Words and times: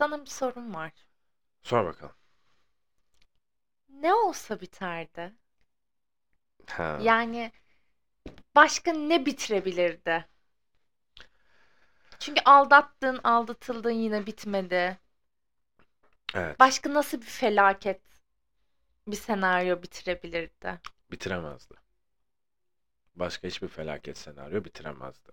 Sana 0.00 0.20
bir 0.24 0.30
sorum 0.30 0.74
var. 0.74 0.92
Sor 1.62 1.84
bakalım. 1.84 2.14
Ne 3.88 4.14
olsa 4.14 4.60
biterdi. 4.60 5.34
Ha, 6.68 6.88
Yani 6.96 7.52
başka 8.54 8.92
ne 8.92 9.26
bitirebilirdi? 9.26 10.26
Çünkü 12.18 12.40
aldattın, 12.44 13.20
aldatıldın 13.24 13.90
yine 13.90 14.26
bitmedi. 14.26 14.98
evet. 16.34 16.58
Başka 16.60 16.94
nasıl 16.94 17.20
bir 17.20 17.26
felaket 17.26 18.00
bir 19.06 19.16
senaryo 19.16 19.82
bitirebilirdi? 19.82 20.80
Bitiremezdi. 21.10 21.74
Başka 23.14 23.48
hiçbir 23.48 23.68
felaket 23.68 24.18
senaryo 24.18 24.64
bitiremezdi. 24.64 25.32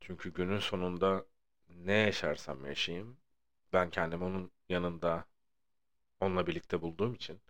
Çünkü 0.00 0.34
günün 0.34 0.58
sonunda 0.58 1.26
ne 1.70 1.92
yaşarsam 1.94 2.66
yaşayayım, 2.66 3.18
ben 3.72 3.90
kendimi 3.90 4.24
onun 4.24 4.50
yanında, 4.68 5.24
onunla 6.20 6.46
birlikte 6.46 6.82
bulduğum 6.82 7.14
için 7.14 7.40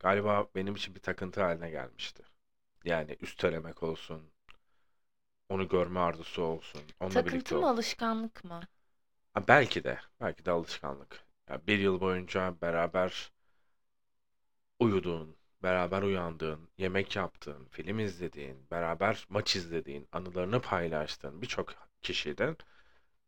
galiba 0.00 0.48
benim 0.56 0.74
için 0.76 0.94
bir 0.96 1.00
takıntı 1.00 1.42
haline 1.42 1.70
gelmişti. 1.70 2.24
Yani 2.84 3.16
üstelemek 3.20 3.82
olsun, 3.82 4.32
onu 5.48 5.68
görme 5.68 6.00
arzusu 6.00 6.42
olsun, 6.42 6.82
onunla 7.00 7.26
birlikte 7.26 7.54
Takıntı 7.54 7.56
mı, 7.56 7.66
ol. 7.66 7.68
alışkanlık 7.68 8.44
mı? 8.44 8.60
Ha, 9.34 9.40
belki 9.48 9.84
de, 9.84 9.98
belki 10.20 10.44
de 10.44 10.50
alışkanlık. 10.50 11.24
Ya 11.48 11.66
bir 11.66 11.78
yıl 11.78 12.00
boyunca 12.00 12.54
beraber 12.62 13.32
uyuduğun, 14.78 15.36
beraber 15.62 16.02
uyandığın, 16.02 16.68
yemek 16.78 17.16
yaptığın, 17.16 17.64
film 17.66 17.98
izlediğin, 17.98 18.70
beraber 18.70 19.26
maç 19.28 19.56
izlediğin, 19.56 20.08
anılarını 20.12 20.60
paylaştığın 20.60 21.42
birçok 21.42 21.74
kişiden 22.02 22.56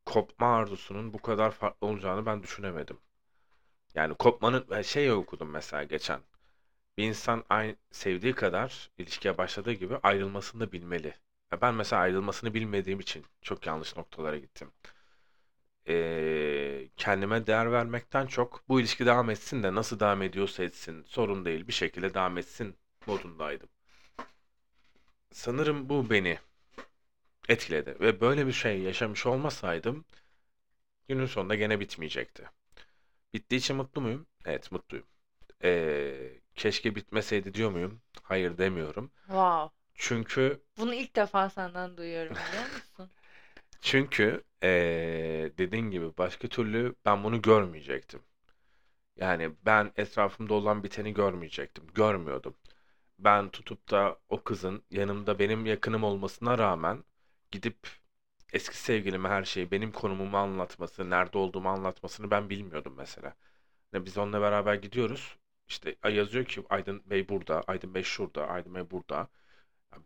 kopma 0.06 0.56
arzusunun 0.56 1.12
bu 1.12 1.18
kadar 1.22 1.50
farklı 1.50 1.86
olacağını 1.86 2.26
ben 2.26 2.42
düşünemedim. 2.42 2.98
Yani 3.94 4.14
kopmanın 4.14 4.66
ben 4.70 4.82
şey 4.82 5.12
okudum 5.12 5.50
mesela 5.50 5.84
geçen. 5.84 6.20
Bir 6.98 7.04
insan 7.04 7.44
aynı 7.50 7.76
sevdiği 7.92 8.34
kadar 8.34 8.90
ilişkiye 8.98 9.38
başladığı 9.38 9.72
gibi 9.72 9.96
ayrılmasını 10.02 10.60
da 10.60 10.72
bilmeli. 10.72 11.14
Ben 11.62 11.74
mesela 11.74 12.02
ayrılmasını 12.02 12.54
bilmediğim 12.54 13.00
için 13.00 13.24
çok 13.42 13.66
yanlış 13.66 13.96
noktalara 13.96 14.38
gittim. 14.38 14.72
Ee, 15.88 16.88
kendime 16.96 17.46
değer 17.46 17.72
vermekten 17.72 18.26
çok 18.26 18.68
bu 18.68 18.80
ilişki 18.80 19.06
devam 19.06 19.30
etsin 19.30 19.62
de 19.62 19.74
nasıl 19.74 20.00
devam 20.00 20.22
ediyorsa 20.22 20.62
etsin 20.62 21.04
sorun 21.04 21.44
değil 21.44 21.68
bir 21.68 21.72
şekilde 21.72 22.14
devam 22.14 22.38
etsin 22.38 22.76
modundaydım. 23.06 23.68
Sanırım 25.32 25.88
bu 25.88 26.10
beni 26.10 26.38
etkiledi 27.48 27.96
ve 28.00 28.20
böyle 28.20 28.46
bir 28.46 28.52
şey 28.52 28.80
yaşamış 28.80 29.26
olmasaydım 29.26 30.04
günün 31.08 31.26
sonunda 31.26 31.54
gene 31.54 31.80
bitmeyecekti. 31.80 32.50
Bittiği 33.34 33.60
için 33.60 33.76
mutlu 33.76 34.00
muyum? 34.00 34.26
Evet 34.44 34.72
mutluyum. 34.72 35.06
Ee, 35.64 36.40
keşke 36.54 36.94
bitmeseydi 36.94 37.54
diyor 37.54 37.70
muyum? 37.70 38.00
Hayır 38.22 38.58
demiyorum. 38.58 39.10
Wow. 39.26 39.76
Çünkü 39.94 40.62
Bunu 40.78 40.94
ilk 40.94 41.16
defa 41.16 41.50
senden 41.50 41.96
duyuyorum 41.96 42.36
biliyor 42.36 42.64
musun? 42.74 43.10
çünkü 43.80 44.44
ee, 44.62 45.52
dediğin 45.58 45.90
gibi 45.90 46.16
başka 46.18 46.48
türlü 46.48 46.94
ben 47.04 47.24
bunu 47.24 47.42
görmeyecektim. 47.42 48.20
Yani 49.16 49.50
ben 49.66 49.92
etrafımda 49.96 50.54
olan 50.54 50.84
biteni 50.84 51.14
görmeyecektim. 51.14 51.84
Görmüyordum. 51.94 52.54
Ben 53.18 53.50
tutup 53.50 53.90
da 53.90 54.18
o 54.28 54.44
kızın 54.44 54.82
yanımda 54.90 55.38
benim 55.38 55.66
yakınım 55.66 56.04
olmasına 56.04 56.58
rağmen 56.58 57.04
gidip 57.50 57.88
eski 58.52 58.76
sevgilime 58.76 59.28
her 59.28 59.44
şeyi 59.44 59.70
benim 59.70 59.92
konumumu 59.92 60.36
anlatması, 60.38 61.10
nerede 61.10 61.38
olduğumu 61.38 61.68
anlatmasını 61.68 62.30
ben 62.30 62.50
bilmiyordum 62.50 62.94
mesela. 62.98 63.34
Yani 63.92 64.06
biz 64.06 64.18
onunla 64.18 64.40
beraber 64.40 64.74
gidiyoruz. 64.74 65.36
İşte 65.68 65.96
yazıyor 66.10 66.44
ki 66.44 66.64
Aydın 66.70 67.02
Bey 67.06 67.28
burada, 67.28 67.62
Aydın 67.62 67.94
Bey 67.94 68.02
şurada, 68.02 68.48
Aydın 68.48 68.74
Bey 68.74 68.90
burada. 68.90 69.28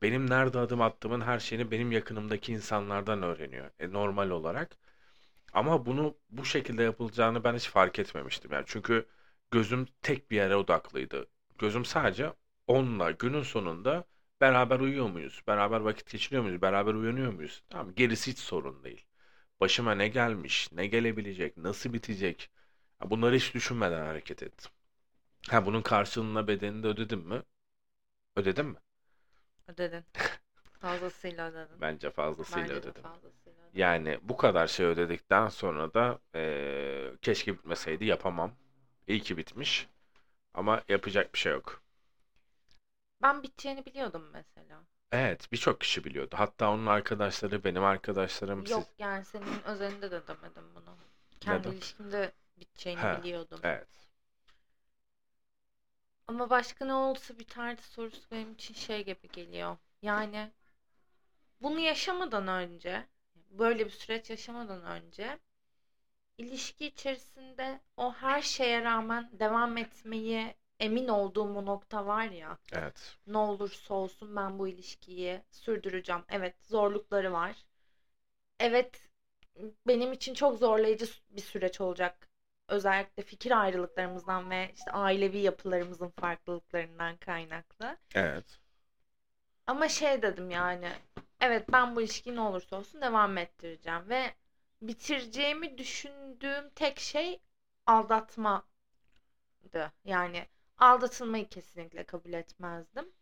Benim 0.03 0.31
nerede 0.31 0.59
adım 0.59 0.81
attığımın 0.83 1.21
her 1.21 1.39
şeyini 1.39 1.71
benim 1.71 1.93
yakınımdaki 1.93 2.53
insanlardan 2.53 3.23
öğreniyor. 3.23 3.71
E, 3.81 3.93
normal 3.93 4.31
olarak. 4.31 4.77
Ama 5.53 5.87
bunu 5.87 6.17
bu 6.31 6.45
şekilde 6.45 6.83
yapılacağını 6.83 7.45
ben 7.45 7.55
hiç 7.57 7.69
fark 7.69 7.99
etmemiştim. 7.99 8.53
Yani 8.53 8.65
çünkü 8.67 9.07
gözüm 9.51 9.87
tek 10.03 10.31
bir 10.31 10.37
yere 10.37 10.57
odaklıydı. 10.57 11.27
Gözüm 11.59 11.85
sadece 11.85 12.33
onunla 12.67 13.11
günün 13.11 13.43
sonunda 13.43 14.05
beraber 14.41 14.81
uyuyor 14.81 15.09
muyuz? 15.11 15.43
Beraber 15.49 15.81
vakit 15.81 16.11
geçiriyor 16.13 16.43
muyuz? 16.43 16.63
Beraber 16.63 16.95
uyanıyor 16.95 17.33
muyuz? 17.33 17.63
Tamam, 17.71 17.95
gerisi 17.95 18.31
hiç 18.31 18.39
sorun 18.39 18.85
değil. 18.85 19.07
Başıma 19.61 19.95
ne 19.95 20.09
gelmiş, 20.09 20.73
ne 20.73 20.87
gelebilecek, 20.87 21.57
nasıl 21.57 21.93
bitecek? 21.93 22.51
Ya 23.03 23.11
Bunları 23.11 23.37
hiç 23.37 23.55
düşünmeden 23.55 24.07
hareket 24.07 24.43
ettim. 24.43 24.71
Ha 25.51 25.67
bunun 25.67 25.83
karşılığında 25.83 26.49
bedenini 26.49 26.83
de 26.83 26.89
ödedim 26.89 27.21
mi? 27.21 27.43
Ödedim 28.37 28.67
mi? 28.67 28.77
Ödedin. 29.69 30.05
Fazlasıyla 30.81 31.51
ödedin. 31.51 31.81
Bence 31.81 32.11
fazlasıyla 32.11 32.75
Bence 32.75 32.75
de 32.75 32.79
ödedim. 32.89 33.03
fazlasıyla. 33.03 33.71
Yani 33.75 34.19
bu 34.23 34.37
kadar 34.37 34.67
şey 34.67 34.87
ödedikten 34.87 35.49
sonra 35.49 35.95
da 35.95 36.19
eee, 36.35 37.13
keşke 37.23 37.55
bitmeseydi 37.55 38.05
yapamam. 38.05 38.53
İyi 39.09 39.21
ki 39.21 39.37
bitmiş. 39.37 39.89
Ama 40.55 40.83
yapacak 40.89 41.35
bir 41.35 41.41
şey 41.41 41.53
yok. 41.53 41.83
Ben 43.23 43.43
biteceğini 43.43 43.87
biliyordum 43.87 44.31
mesela. 44.33 44.85
Evet, 45.13 45.53
birçok 45.53 45.81
kişi 45.81 46.05
biliyordu. 46.05 46.35
Hatta 46.39 46.71
onun 46.71 46.87
arkadaşları, 46.87 47.65
benim 47.65 47.85
arkadaşlarım, 47.85 48.67
siz. 48.67 48.75
Yok 48.77 48.89
yani 48.99 49.25
senin 49.25 49.63
özelinde 49.65 50.11
de 50.11 50.27
demedim 50.27 50.75
bunu. 50.75 50.97
Kendi 51.41 51.69
Neden? 51.69 51.73
ilişkimde 51.73 52.33
biteceğini 52.57 53.01
Ha, 53.01 53.13
biliyordum. 53.13 53.61
evet. 53.65 53.89
Ama 56.29 56.51
başka 56.51 56.85
ne 56.85 56.93
olsa 56.95 57.39
biterdi 57.39 57.83
sorusu 57.83 58.31
benim 58.31 58.53
için 58.53 58.75
şey 58.75 59.05
gibi 59.05 59.29
geliyor. 59.33 59.77
Yani 60.03 60.51
bunu 61.61 61.81
yaşamadan 61.81 62.49
önce, 62.49 63.07
böyle 63.51 63.85
bir 63.87 63.91
süreç 63.91 64.31
yaşamadan 64.31 64.83
önce 64.85 65.39
ilişki 66.39 66.87
içerisinde 66.87 67.81
o 67.97 68.13
her 68.13 68.43
şeye 68.43 68.85
rağmen 68.85 69.31
devam 69.33 69.77
etmeyi 69.77 70.55
emin 70.81 71.09
olduğum 71.09 71.57
o 71.57 71.67
nokta 71.67 72.07
var 72.07 72.25
ya. 72.25 72.59
Evet. 72.73 73.17
Ne 73.27 73.39
olursa 73.39 73.95
olsun 73.95 74.37
ben 74.37 74.59
bu 74.59 74.69
ilişkiyi 74.69 75.43
sürdüreceğim. 75.51 76.25
Evet, 76.29 76.55
zorlukları 76.63 77.33
var. 77.33 77.65
Evet, 78.61 79.11
benim 79.87 80.13
için 80.13 80.35
çok 80.35 80.59
zorlayıcı 80.59 81.07
bir 81.31 81.41
süreç 81.41 81.81
olacak. 81.81 82.29
Özellikle 82.69 83.23
fikir 83.23 83.61
ayrılıklarımızdan 83.61 84.51
ve 84.51 84.71
işte 84.75 84.91
ailevi 84.91 85.39
yapılarımızın 85.39 86.11
farklılıklarından 86.11 87.17
kaynaklı. 87.17 87.97
Evet. 88.15 88.61
Ama 89.67 89.89
şey 89.89 90.23
dedim 90.23 90.51
yani, 90.51 90.89
evet 91.41 91.73
ben 91.73 91.97
bu 91.97 92.03
ilişkiyi 92.03 92.37
ne 92.37 92.41
olursa 92.41 92.77
olsun 92.77 93.01
devam 93.03 93.39
ettireceğim 93.39 94.09
ve 94.09 94.35
bitireceğimi 94.83 95.79
düşündüğüm 95.79 96.71
tek 96.71 96.99
şey 97.01 97.41
aldatmaydı. 97.87 98.63
Yani 100.05 100.47
aldatılmayı 100.81 101.49
kesinlikle 101.49 102.05
kabul 102.05 102.33
etmezdim. 102.33 103.13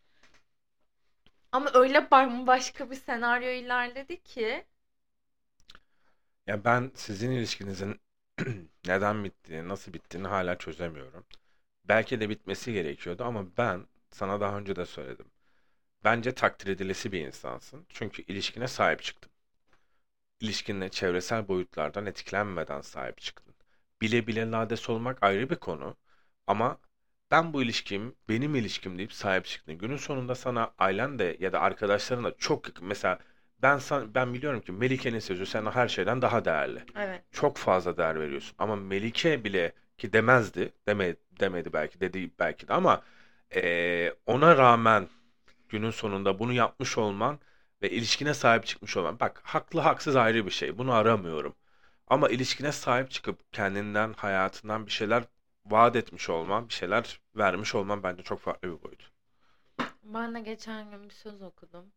Ama 1.51 1.71
öyle 1.73 2.11
bambaşka 2.11 2.91
bir 2.91 2.95
senaryo 2.95 3.49
ilerledi 3.49 4.23
ki 4.23 4.65
Ya 6.47 6.63
ben 6.63 6.91
sizin 6.95 7.31
ilişkinizin 7.31 8.01
neden 8.87 9.23
bittiğini, 9.23 9.67
nasıl 9.69 9.93
bittiğini 9.93 10.27
hala 10.27 10.57
çözemiyorum. 10.57 11.25
Belki 11.85 12.19
de 12.21 12.29
bitmesi 12.29 12.73
gerekiyordu 12.73 13.23
ama 13.23 13.57
ben 13.57 13.87
sana 14.11 14.41
daha 14.41 14.57
önce 14.57 14.75
de 14.75 14.85
söyledim. 14.85 15.31
Bence 16.03 16.35
takdir 16.35 16.67
edilesi 16.67 17.11
bir 17.11 17.27
insansın. 17.27 17.85
Çünkü 17.89 18.21
ilişkine 18.23 18.67
sahip 18.67 19.03
çıktın. 19.03 19.31
İlişkinle 20.39 20.89
çevresel 20.89 21.47
boyutlardan 21.47 22.05
etkilenmeden 22.05 22.81
sahip 22.81 23.17
çıktın. 23.21 23.55
Bile 24.01 24.27
bile 24.27 24.51
lades 24.51 24.89
olmak 24.89 25.23
ayrı 25.23 25.49
bir 25.49 25.55
konu. 25.55 25.97
Ama 26.47 26.77
ben 27.31 27.53
bu 27.53 27.63
ilişkim 27.63 28.15
benim 28.29 28.55
ilişkim 28.55 28.97
deyip 28.97 29.13
sahip 29.13 29.45
çıktın. 29.45 29.77
Günün 29.77 29.97
sonunda 29.97 30.35
sana 30.35 30.71
ailen 30.79 31.19
de 31.19 31.37
ya 31.39 31.53
da 31.53 31.59
arkadaşların 31.61 32.25
da 32.25 32.37
çok 32.37 32.67
yakın. 32.67 32.87
Mesela 32.87 33.19
ben 33.61 33.77
san- 33.77 34.15
ben 34.15 34.33
biliyorum 34.33 34.61
ki 34.61 34.71
Melike'nin 34.71 35.19
sözü 35.19 35.45
sana 35.45 35.75
her 35.75 35.87
şeyden 35.87 36.21
daha 36.21 36.45
değerli. 36.45 36.83
evet 36.95 37.23
Çok 37.31 37.57
fazla 37.57 37.97
değer 37.97 38.19
veriyorsun. 38.19 38.55
Ama 38.59 38.75
Melike 38.75 39.43
bile 39.43 39.73
ki 39.97 40.13
demezdi, 40.13 40.73
deme, 40.87 41.15
demedi 41.39 41.73
belki, 41.73 41.99
dedi 41.99 42.31
belki 42.39 42.67
de 42.67 42.73
ama 42.73 43.01
eee, 43.55 44.15
ona 44.25 44.57
rağmen 44.57 45.07
günün 45.69 45.91
sonunda 45.91 46.39
bunu 46.39 46.53
yapmış 46.53 46.97
olman 46.97 47.39
ve 47.81 47.89
ilişkine 47.89 48.33
sahip 48.33 48.65
çıkmış 48.65 48.97
olman. 48.97 49.19
Bak 49.19 49.41
haklı 49.43 49.79
haksız 49.79 50.15
ayrı 50.15 50.45
bir 50.45 50.51
şey. 50.51 50.77
Bunu 50.77 50.93
aramıyorum. 50.93 51.55
Ama 52.07 52.29
ilişkine 52.29 52.71
sahip 52.71 53.11
çıkıp 53.11 53.53
kendinden, 53.53 54.13
hayatından 54.13 54.85
bir 54.85 54.91
şeyler 54.91 55.23
vaat 55.71 55.95
etmiş 55.95 56.29
olman, 56.29 56.69
bir 56.69 56.73
şeyler 56.73 57.21
vermiş 57.35 57.75
olman 57.75 58.03
bence 58.03 58.23
çok 58.23 58.39
farklı 58.39 58.67
bir 58.77 58.83
boyut. 58.83 59.11
ben 60.03 60.35
de 60.35 60.39
geçen 60.39 60.91
gün 60.91 61.09
bir 61.09 61.13
söz 61.13 61.41
okudum. 61.41 61.91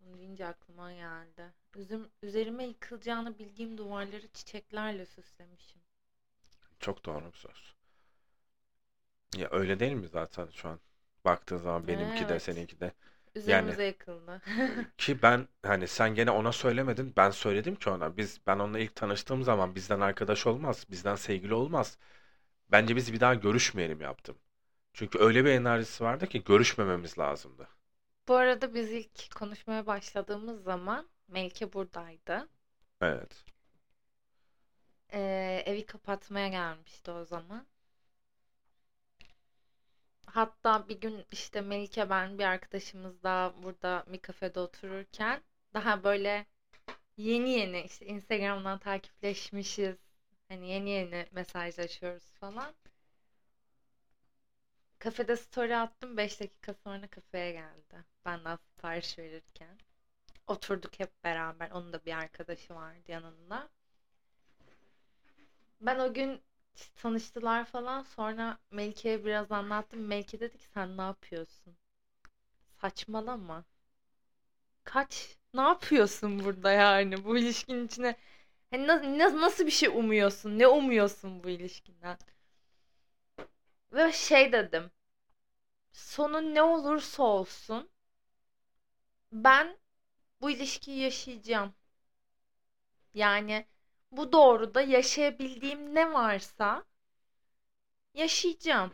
Bunu 0.00 0.18
deyince 0.18 0.46
aklıma 0.46 0.92
geldi. 0.92 1.52
Üzüm, 1.76 2.10
üzerime 2.22 2.64
yıkılacağını 2.66 3.38
bildiğim 3.38 3.78
duvarları 3.78 4.28
çiçeklerle 4.28 5.06
süslemişim. 5.06 5.82
Çok 6.80 7.04
doğru 7.04 7.32
bir 7.32 7.38
söz. 7.38 7.74
Ya 9.36 9.48
öyle 9.50 9.80
değil 9.80 9.92
mi 9.92 10.08
zaten 10.08 10.48
şu 10.54 10.68
an? 10.68 10.80
Baktığın 11.24 11.56
zaman 11.56 11.86
benimki 11.86 12.28
de 12.28 12.32
Evet. 12.32 12.40
seninki 12.40 12.80
de. 12.80 12.92
Üzerimize 13.34 13.86
yıkıldı. 13.86 14.42
Ki 14.98 15.22
ben 15.22 15.48
hani 15.62 15.88
sen 15.88 16.14
gene 16.14 16.30
ona 16.30 16.52
söylemedin. 16.52 17.12
Ben 17.16 17.30
söyledim 17.30 17.74
ki 17.76 17.90
ona. 17.90 18.16
Biz 18.16 18.40
ben 18.46 18.58
onunla 18.58 18.78
ilk 18.78 18.94
tanıştığım 18.96 19.42
zaman 19.42 19.74
bizden 19.74 20.00
arkadaş 20.00 20.46
olmaz. 20.46 20.86
Bizden 20.90 21.14
sevgili 21.16 21.54
olmaz. 21.54 21.98
Bence 22.74 22.96
biz 22.96 23.12
bir 23.12 23.20
daha 23.20 23.34
görüşmeyelim 23.34 24.00
yaptım. 24.00 24.38
Çünkü 24.92 25.18
öyle 25.18 25.44
bir 25.44 25.50
enerjisi 25.50 26.04
vardı 26.04 26.26
ki 26.26 26.44
görüşmememiz 26.44 27.18
lazımdı. 27.18 27.68
Bu 28.28 28.34
arada 28.34 28.74
biz 28.74 28.92
ilk 28.92 29.34
konuşmaya 29.34 29.86
başladığımız 29.86 30.62
zaman 30.62 31.08
Melike 31.28 31.72
buradaydı. 31.72 32.48
Evet. 33.00 33.44
Ee, 35.12 35.62
evi 35.66 35.86
kapatmaya 35.86 36.48
gelmişti 36.48 37.10
o 37.10 37.24
zaman. 37.24 37.66
Hatta 40.26 40.88
bir 40.88 41.00
gün 41.00 41.24
işte 41.32 41.60
Melike 41.60 42.10
ben 42.10 42.38
bir 42.38 42.44
arkadaşımız 42.44 43.22
daha 43.22 43.62
burada 43.62 44.04
bir 44.08 44.18
kafede 44.18 44.60
otururken 44.60 45.42
daha 45.74 46.04
böyle 46.04 46.46
yeni 47.16 47.50
yeni 47.50 47.80
işte 47.80 48.06
Instagram'dan 48.06 48.78
takipleşmişiz. 48.78 50.03
Hani 50.54 50.68
yeni 50.68 50.90
yeni 50.90 51.26
mesajlaşıyoruz 51.32 52.32
falan. 52.40 52.74
Kafede 54.98 55.36
story 55.36 55.76
attım 55.76 56.16
5 56.16 56.40
dakika 56.40 56.74
sonra 56.74 57.06
kafeye 57.06 57.52
geldi. 57.52 58.04
Benden 58.24 58.56
sipariş 58.56 59.18
verirken. 59.18 59.78
Oturduk 60.46 61.00
hep 61.00 61.24
beraber. 61.24 61.70
Onun 61.70 61.92
da 61.92 62.04
bir 62.04 62.12
arkadaşı 62.12 62.74
vardı 62.74 63.02
yanında. 63.08 63.68
Ben 65.80 65.98
o 65.98 66.14
gün 66.14 66.40
tanıştılar 66.96 67.64
falan. 67.64 68.02
Sonra 68.02 68.58
Melike'ye 68.70 69.24
biraz 69.24 69.52
anlattım. 69.52 70.06
Melike 70.06 70.40
dedi 70.40 70.58
ki 70.58 70.66
sen 70.74 70.96
ne 70.96 71.02
yapıyorsun? 71.02 71.76
Saçmalama. 72.80 73.64
Kaç? 74.84 75.36
Ne 75.54 75.60
yapıyorsun 75.60 76.44
burada 76.44 76.72
yani 76.72 77.24
bu 77.24 77.38
ilişkinin 77.38 77.86
içine? 77.86 78.16
Hani 78.74 78.86
na- 78.86 79.18
na- 79.18 79.40
nasıl 79.40 79.66
bir 79.66 79.70
şey 79.70 79.88
umuyorsun? 79.88 80.58
Ne 80.58 80.66
umuyorsun 80.66 81.44
bu 81.44 81.48
ilişkinden? 81.48 82.18
Ve 83.92 84.12
şey 84.12 84.52
dedim. 84.52 84.90
Sonu 85.92 86.54
ne 86.54 86.62
olursa 86.62 87.22
olsun 87.22 87.90
ben 89.32 89.78
bu 90.40 90.50
ilişkiyi 90.50 90.98
yaşayacağım. 90.98 91.74
Yani 93.14 93.66
bu 94.10 94.32
doğruda 94.32 94.80
yaşayabildiğim 94.82 95.94
ne 95.94 96.12
varsa 96.12 96.84
yaşayacağım. 98.14 98.92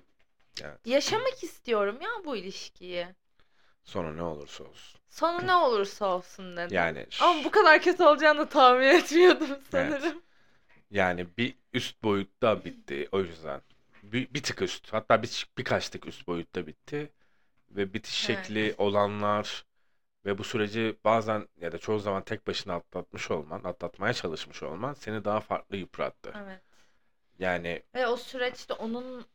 Evet. 0.63 0.87
Yaşamak 0.87 1.45
istiyorum 1.45 2.01
ya 2.01 2.11
bu 2.25 2.37
ilişkiyi. 2.37 3.09
Sonra 3.85 4.13
ne 4.13 4.23
olursa 4.23 4.65
olsun. 4.65 5.01
Sonu 5.11 5.47
ne 5.47 5.55
olursa 5.55 6.07
olsun 6.07 6.57
dedim. 6.57 6.77
Yani 6.77 7.07
Ama 7.19 7.45
bu 7.45 7.51
kadar 7.51 7.83
kötü 7.83 8.03
olacağını 8.05 8.49
tahmin 8.49 8.83
etmiyordum 8.87 9.59
sanırım. 9.71 10.23
yani 10.91 11.27
bir 11.39 11.55
üst 11.73 12.03
boyutta 12.03 12.65
bitti 12.65 13.09
o 13.13 13.21
yüzden. 13.21 13.61
Bir, 14.03 14.35
bir 14.35 14.43
tık 14.43 14.63
üst. 14.63 14.93
Hatta 14.93 15.23
bir, 15.23 15.47
birkaç 15.59 15.89
tık 15.89 16.07
üst 16.07 16.27
boyutta 16.27 16.67
bitti. 16.67 17.11
Ve 17.71 17.95
bitiş 17.95 18.25
Evet. 18.25 18.27
şekli 18.27 18.75
olanlar 18.79 19.65
ve 20.27 20.39
bu 20.39 20.45
süreci 20.45 20.97
bazen 21.05 21.49
ya 21.61 21.73
da 21.73 21.79
çoğu 21.79 21.99
zaman 21.99 22.25
tek 22.25 22.47
başına 22.47 22.75
atlatmış 22.75 23.31
olman, 23.31 23.65
atlatmaya 23.65 24.15
çalışmış 24.15 24.63
olman 24.63 24.95
seni 24.95 25.25
daha 25.25 25.41
farklı 25.41 25.77
yıprattı. 25.77 26.35
Evet. 26.35 26.63
Yani 27.39 27.83
Ve 27.95 28.07
o 28.07 28.17
süreçte 28.17 28.75
onun 28.75 29.27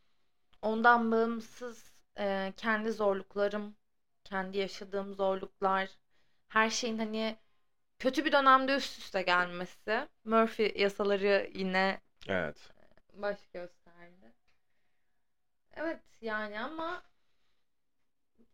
ondan 0.62 1.12
bağımsız 1.12 1.94
e, 2.20 2.54
kendi 2.58 2.92
zorluklarım, 2.92 3.76
kendi 4.26 4.58
yaşadığım 4.58 5.14
zorluklar, 5.14 5.90
her 6.48 6.70
şeyin 6.70 6.98
hani 6.98 7.38
kötü 8.00 8.26
bir 8.26 8.32
dönemde 8.32 8.76
üst 8.76 9.00
üste 9.00 9.22
gelmesi, 9.22 10.08
Murphy 10.24 10.82
yasaları 10.82 11.50
yine 11.54 12.02
evet. 12.28 12.58
baş 13.14 13.38
gösterdi. 13.54 14.34
Evet 15.76 16.00
yani 16.22 16.60
ama 16.60 17.04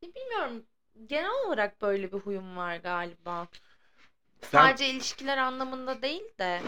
bilmiyorum 0.02 0.66
genel 1.06 1.46
olarak 1.46 1.82
böyle 1.82 2.12
bir 2.12 2.18
huyum 2.18 2.58
var 2.58 2.76
galiba. 2.76 3.48
Ben 4.42 4.48
Sadece 4.48 4.90
ilişkiler 4.90 5.38
anlamında 5.38 6.02
değil 6.02 6.38
de 6.40 6.62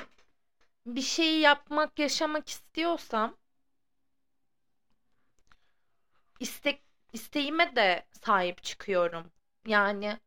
bir 0.86 1.02
şeyi 1.02 1.40
yapmak, 1.40 2.00
yaşamak 2.00 2.50
istiyorsam 2.50 3.38
istek 6.40 6.83
isteğime 7.14 7.76
de 7.76 8.06
sahip 8.12 8.64
çıkıyorum. 8.64 9.32
Yani 9.68 10.20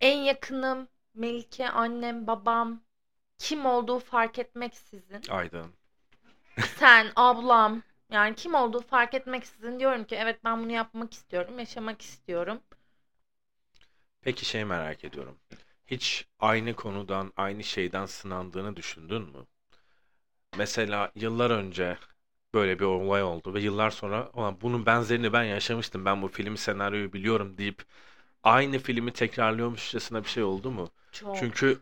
en 0.00 0.18
yakınım 0.18 0.88
Melike, 1.14 1.70
annem, 1.70 2.26
babam 2.26 2.82
kim 3.38 3.66
olduğu 3.66 3.98
fark 3.98 4.38
etmeksizin 4.38 5.22
Aydın. 5.30 5.72
sen, 6.64 7.12
ablam 7.16 7.82
yani 8.10 8.34
kim 8.34 8.54
olduğu 8.54 8.80
fark 8.80 9.14
etmeksizin 9.14 9.80
diyorum 9.80 10.04
ki 10.04 10.14
evet 10.16 10.44
ben 10.44 10.62
bunu 10.62 10.72
yapmak 10.72 11.14
istiyorum, 11.14 11.58
yaşamak 11.58 12.02
istiyorum. 12.02 12.62
Peki 14.20 14.44
şey 14.44 14.64
merak 14.64 15.04
ediyorum. 15.04 15.38
Hiç 15.86 16.28
aynı 16.38 16.74
konudan, 16.74 17.32
aynı 17.36 17.64
şeyden 17.64 18.06
sınandığını 18.06 18.76
düşündün 18.76 19.22
mü? 19.22 19.46
Mesela 20.56 21.12
yıllar 21.14 21.50
önce 21.50 21.98
böyle 22.54 22.78
bir 22.78 22.84
olay 22.84 23.22
oldu 23.22 23.54
ve 23.54 23.60
yıllar 23.60 23.90
sonra 23.90 24.30
"Ulan 24.34 24.60
bunun 24.60 24.86
benzerini 24.86 25.32
ben 25.32 25.44
yaşamıştım. 25.44 26.04
Ben 26.04 26.22
bu 26.22 26.28
film 26.28 26.56
senaryoyu 26.56 27.12
biliyorum 27.12 27.58
deyip 27.58 27.82
aynı 28.42 28.78
filmi 28.78 29.12
tekrarlıyormuşçasına 29.12 30.24
bir 30.24 30.28
şey 30.28 30.42
oldu 30.42 30.70
mu? 30.70 30.90
Çok. 31.12 31.36
Çünkü 31.36 31.80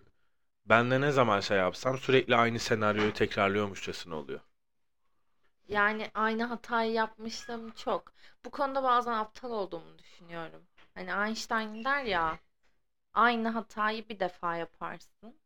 ben 0.67 0.91
de 0.91 1.00
ne 1.00 1.12
zaman 1.12 1.41
şey 1.41 1.59
yapsam 1.59 1.99
sürekli 1.99 2.37
aynı 2.37 2.59
senaryoyu 2.59 3.12
tekrarlıyormuşçasına 3.15 4.17
oluyor. 4.17 4.41
Yani 5.69 6.11
aynı 6.15 6.44
hatayı 6.44 6.93
yapmıştım 6.93 7.70
çok. 7.70 8.12
Bu 8.44 8.50
konuda 8.50 8.82
bazen 8.82 9.12
aptal 9.12 9.50
olduğumu 9.50 9.99
düşünüyorum. 9.99 10.62
Hani 10.94 11.11
Einstein 11.29 11.85
der 11.85 12.05
ya, 12.05 12.38
aynı 13.15 13.49
hatayı 13.49 14.09
bir 14.09 14.20
defa 14.20 14.56
yaparsın. 14.56 15.41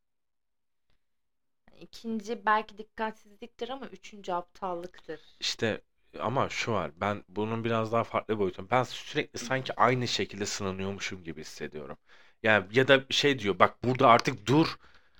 İkinci 1.82 2.46
belki 2.46 2.78
dikkatsizliktir 2.78 3.68
ama 3.68 3.86
üçüncü 3.86 4.32
aptallıktır. 4.32 5.20
İşte 5.40 5.80
ama 6.20 6.48
şu 6.48 6.72
var. 6.72 6.90
Ben 6.96 7.24
bunun 7.28 7.64
biraz 7.64 7.92
daha 7.92 8.04
farklı 8.04 8.38
boyutu. 8.38 8.70
Ben 8.70 8.82
sürekli 8.82 9.38
sanki 9.38 9.74
aynı 9.80 10.08
şekilde 10.08 10.46
sınanıyormuşum 10.46 11.24
gibi 11.24 11.40
hissediyorum. 11.40 11.96
Yani 12.42 12.66
ya 12.78 12.88
da 12.88 13.04
şey 13.10 13.38
diyor 13.38 13.58
bak 13.58 13.84
burada 13.84 14.08
artık 14.08 14.46
dur. 14.46 14.76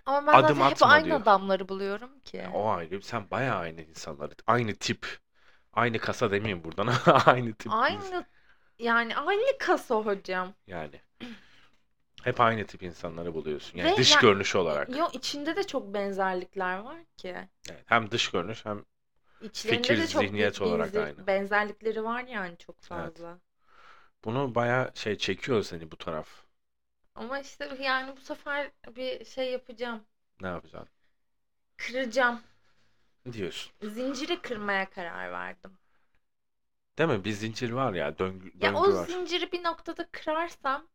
Ama 0.06 0.26
ben 0.26 0.38
Adım 0.38 0.56
zaten 0.58 0.70
hep 0.70 0.82
aynı 0.82 1.04
diyor. 1.04 1.20
adamları 1.22 1.68
buluyorum 1.68 2.20
ki. 2.20 2.44
Ya 2.44 2.50
o 2.52 2.68
ayrı. 2.68 3.02
Sen 3.02 3.30
bayağı 3.30 3.58
aynı 3.58 3.82
insanları. 3.82 4.34
Aynı 4.46 4.75
tip. 4.75 5.18
Aynı 5.72 5.98
kasa 5.98 6.30
demeyeyim 6.30 6.64
buradan 6.64 6.88
aynı 7.26 7.54
tip. 7.54 7.72
Aynı 7.72 8.26
yani 8.78 9.16
aynı 9.16 9.58
kasa 9.58 9.94
hocam. 9.94 10.54
Yani. 10.66 11.00
Hep 12.22 12.40
aynı 12.40 12.66
tip 12.66 12.82
insanları 12.82 13.34
buluyorsun. 13.34 13.78
Yani 13.78 13.90
Ve 13.90 13.96
dış 13.96 14.10
ya- 14.10 14.22
görünüş 14.22 14.56
olarak. 14.56 14.88
Yo 14.88 15.08
içinde 15.12 15.56
de 15.56 15.66
çok 15.66 15.94
benzerlikler 15.94 16.78
var 16.78 17.04
ki. 17.16 17.48
Evet, 17.70 17.82
hem 17.86 18.10
dış 18.10 18.30
görünüş 18.30 18.64
hem 18.66 18.84
İçlerinde 19.40 19.88
Fikir, 19.88 19.98
de 19.98 20.08
çok 20.08 20.28
zihniyet 20.28 20.62
büyük 20.62 20.62
olarak 20.62 20.96
aynı. 20.96 21.18
benzerlikleri 21.18 22.04
var 22.04 22.24
yani 22.24 22.58
çok 22.58 22.82
fazla. 22.82 23.40
bunu 24.24 24.54
bayağı 24.54 24.90
şey 24.94 25.18
çekiyor 25.18 25.62
seni 25.62 25.90
bu 25.90 25.96
taraf. 25.96 26.28
Ama 27.14 27.38
işte 27.40 27.76
yani 27.80 28.16
bu 28.16 28.20
sefer 28.20 28.70
bir 28.88 29.24
şey 29.24 29.52
yapacağım. 29.52 30.04
Ne 30.40 30.46
yapacaksın? 30.48 30.88
Kıracağım. 31.76 32.42
Ne 33.26 33.32
diyorsun? 33.32 33.72
Zinciri 33.82 34.42
kırmaya 34.42 34.90
karar 34.90 35.32
verdim. 35.32 35.78
Değil 36.98 37.10
mi? 37.10 37.24
Bir 37.24 37.32
zincir 37.32 37.70
var 37.70 37.92
ya 37.94 38.18
döngü, 38.18 38.60
Ya 38.60 38.72
döngü 38.74 38.74
o 38.74 38.92
var. 38.92 39.08
zinciri 39.08 39.52
bir 39.52 39.64
noktada 39.64 40.08
kırarsam 40.12 40.88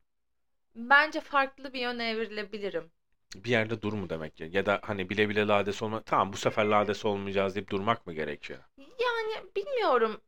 bence 0.77 1.21
farklı 1.21 1.73
bir 1.73 1.79
yöne 1.79 2.09
evrilebilirim. 2.09 2.91
Bir 3.35 3.49
yerde 3.49 3.81
dur 3.81 3.93
mu 3.93 4.09
demek 4.09 4.35
ki? 4.37 4.49
Ya 4.51 4.65
da 4.65 4.79
hani 4.83 5.09
bile 5.09 5.29
bile 5.29 5.47
lades 5.47 5.81
olma. 5.83 6.03
Tamam 6.03 6.33
bu 6.33 6.37
sefer 6.37 6.65
lades 6.65 7.05
olmayacağız 7.05 7.55
deyip 7.55 7.69
durmak 7.69 8.07
mı 8.07 8.13
gerekiyor? 8.13 8.59
Yani 8.77 9.45
bilmiyorum. 9.55 10.21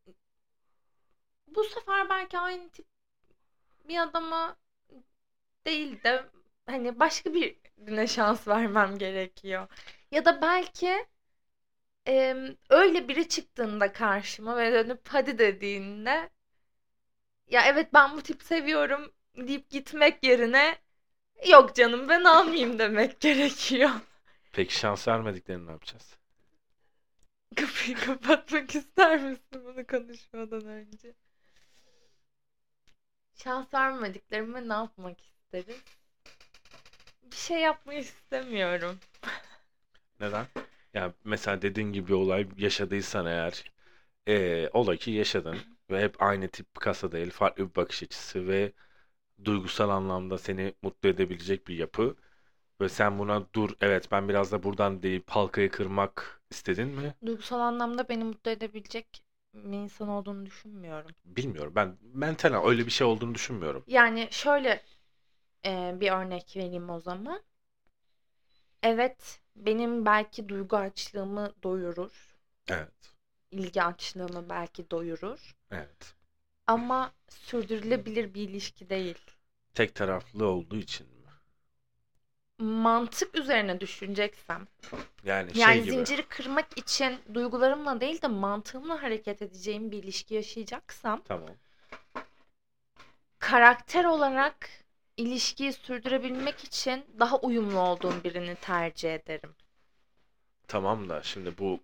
Bu 1.47 1.63
sefer 1.63 2.09
belki 2.09 2.37
aynı 2.39 2.69
tip 2.69 2.85
bir 3.87 3.97
adama 3.97 4.57
değil 5.65 6.03
de 6.03 6.25
hani 6.65 6.99
başka 6.99 7.33
birine 7.33 8.07
şans 8.07 8.47
vermem 8.47 8.97
gerekiyor. 8.97 9.67
Ya 10.11 10.25
da 10.25 10.41
belki 10.41 11.05
em, 12.05 12.57
öyle 12.69 13.07
biri 13.07 13.29
çıktığında 13.29 13.93
karşıma 13.93 14.57
ve 14.57 14.73
dönüp 14.73 15.01
hadi 15.09 15.37
dediğinde 15.39 16.29
ya 17.47 17.65
evet 17.65 17.93
ben 17.93 18.17
bu 18.17 18.21
tip 18.21 18.43
seviyorum 18.43 19.11
deyip 19.47 19.69
gitmek 19.69 20.23
yerine 20.23 20.77
yok 21.49 21.75
canım 21.75 22.09
ben 22.09 22.23
almayayım 22.23 22.79
demek 22.79 23.19
gerekiyor. 23.21 23.89
Peki 24.53 24.75
şans 24.79 25.07
vermediklerini 25.07 25.67
ne 25.67 25.71
yapacağız? 25.71 26.19
kapıyı 27.55 27.95
kapatmak 27.97 28.75
ister 28.75 29.23
misin 29.23 29.63
bunu 29.65 29.87
konuşmadan 29.87 30.65
önce? 30.65 31.13
Şans 33.35 33.73
vermediklerime 33.73 34.69
ne 34.69 34.73
yapmak 34.73 35.17
isteriz? 35.21 35.81
Bir 37.31 37.35
şey 37.35 37.59
yapmayı 37.59 37.99
istemiyorum. 37.99 38.99
Neden? 40.19 40.45
Ya 40.93 41.13
mesela 41.23 41.61
dediğin 41.61 41.91
gibi 41.93 42.07
bir 42.07 42.13
olay 42.13 42.47
yaşadıysan 42.57 43.25
eğer 43.25 43.63
eee 44.27 44.69
ola 44.73 44.95
ki 44.95 45.11
yaşadın 45.11 45.57
ve 45.91 46.01
hep 46.03 46.21
aynı 46.23 46.47
tip 46.47 46.75
kasa 46.75 47.11
değil, 47.11 47.31
farklı 47.31 47.69
bir 47.69 47.75
bakış 47.75 48.03
açısı 48.03 48.47
ve 48.47 48.71
duygusal 49.45 49.89
anlamda 49.89 50.37
seni 50.37 50.73
mutlu 50.81 51.09
edebilecek 51.09 51.67
bir 51.67 51.75
yapı 51.75 52.15
ve 52.81 52.89
sen 52.89 53.19
buna 53.19 53.45
dur 53.55 53.69
evet 53.81 54.11
ben 54.11 54.29
biraz 54.29 54.51
da 54.51 54.63
buradan 54.63 55.03
deyip 55.03 55.29
halkayı 55.29 55.71
kırmak 55.71 56.41
istedin 56.51 56.87
mi? 56.87 57.13
Duygusal 57.25 57.59
anlamda 57.59 58.09
beni 58.09 58.23
mutlu 58.23 58.51
edebilecek 58.51 59.23
bir 59.53 59.77
insan 59.77 60.09
olduğunu 60.09 60.45
düşünmüyorum. 60.45 61.11
Bilmiyorum. 61.25 61.73
Ben 61.75 61.97
mental 62.13 62.67
öyle 62.69 62.85
bir 62.85 62.91
şey 62.91 63.07
olduğunu 63.07 63.35
düşünmüyorum. 63.35 63.83
Yani 63.87 64.27
şöyle 64.31 64.83
e, 65.65 65.95
bir 65.99 66.11
örnek 66.11 66.53
vereyim 66.57 66.89
o 66.89 66.99
zaman. 66.99 67.41
Evet, 68.83 69.39
benim 69.55 70.05
belki 70.05 70.49
duygu 70.49 70.77
açlığımı 70.77 71.53
doyurur. 71.63 72.37
Evet. 72.67 73.15
ilgi 73.51 73.83
açlığımı 73.83 74.49
belki 74.49 74.91
doyurur. 74.91 75.55
Evet. 75.71 76.15
Ama 76.69 77.11
sürdürülebilir 77.29 78.33
bir 78.33 78.49
ilişki 78.49 78.89
değil. 78.89 79.17
Tek 79.73 79.95
taraflı 79.95 80.45
olduğu 80.45 80.77
için 80.77 81.07
mi? 81.07 81.13
Mantık 82.59 83.35
üzerine 83.35 83.81
düşüneceksem, 83.81 84.67
Yani 85.23 85.55
şey 85.55 85.61
yani 85.61 85.81
gibi. 85.83 85.91
zinciri 85.91 86.23
kırmak 86.23 86.77
için 86.77 87.19
duygularımla 87.33 88.01
değil 88.01 88.21
de 88.21 88.27
mantığımla 88.27 89.03
hareket 89.03 89.41
edeceğim 89.41 89.91
bir 89.91 90.03
ilişki 90.03 90.33
yaşayacaksam, 90.35 91.21
Tamam. 91.27 91.49
karakter 93.39 94.05
olarak 94.05 94.69
ilişkiyi 95.17 95.73
sürdürebilmek 95.73 96.63
için 96.63 97.05
daha 97.19 97.37
uyumlu 97.39 97.79
olduğum 97.79 98.23
birini 98.23 98.55
tercih 98.55 99.13
ederim. 99.13 99.55
Tamam 100.67 101.09
da 101.09 101.23
şimdi 101.23 101.57
bu 101.57 101.79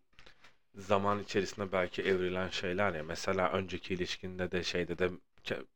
zaman 0.77 1.19
içerisinde 1.23 1.71
belki 1.71 2.01
evrilen 2.01 2.49
şeyler 2.49 2.93
ya. 2.95 3.03
Mesela 3.03 3.51
önceki 3.51 3.93
ilişkinde 3.93 4.51
de 4.51 4.63
şeyde 4.63 4.97
de 4.97 5.09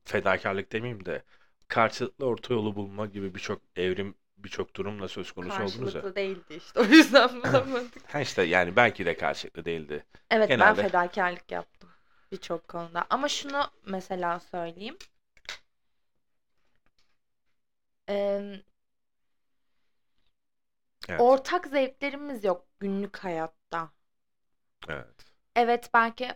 fedakarlık 0.06 0.72
demeyeyim 0.72 1.06
de 1.06 1.24
karşılıklı 1.68 2.26
orta 2.26 2.54
yolu 2.54 2.76
bulma 2.76 3.06
gibi 3.06 3.36
birçok 3.36 3.62
evrim 3.76 4.16
birçok 4.38 4.76
durumla 4.76 5.08
söz 5.08 5.32
konusu 5.32 5.64
oldunuz 5.64 5.96
ya. 5.96 6.02
Karşılıklı 6.02 6.16
değildi 6.16 6.54
işte. 6.54 6.80
O 6.80 6.84
yüzden 6.84 7.30
bulamadık. 7.44 8.04
Ha 8.08 8.22
işte 8.22 8.44
yani 8.44 8.76
belki 8.76 9.06
de 9.06 9.18
karşılıklı 9.18 9.66
değildi. 9.66 10.06
Evet 10.32 10.50
ben 10.50 10.50
Genelde. 10.50 10.82
fedakarlık 10.82 11.52
yaptım 11.52 11.90
birçok 12.32 12.68
konuda. 12.68 13.06
Ama 13.10 13.28
şunu 13.30 13.64
mesela 13.86 14.40
söyleyeyim. 14.40 14.98
Ee, 18.08 18.64
Evet. 21.10 21.22
ortak 21.22 21.68
zevklerimiz 21.68 22.44
yok 22.44 22.68
günlük 22.80 23.18
hayatta. 23.18 23.92
Evet. 24.88 25.26
Evet 25.56 25.90
belki 25.94 26.30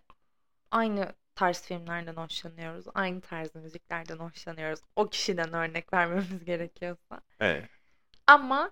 aynı 0.71 1.13
tarz 1.35 1.61
filmlerden 1.61 2.15
hoşlanıyoruz. 2.15 2.85
Aynı 2.93 3.21
tarz 3.21 3.55
müziklerden 3.55 4.17
hoşlanıyoruz. 4.17 4.79
O 4.95 5.09
kişiden 5.09 5.53
örnek 5.53 5.93
vermemiz 5.93 6.45
gerekiyorsa. 6.45 7.21
Evet. 7.39 7.69
Ama 8.27 8.71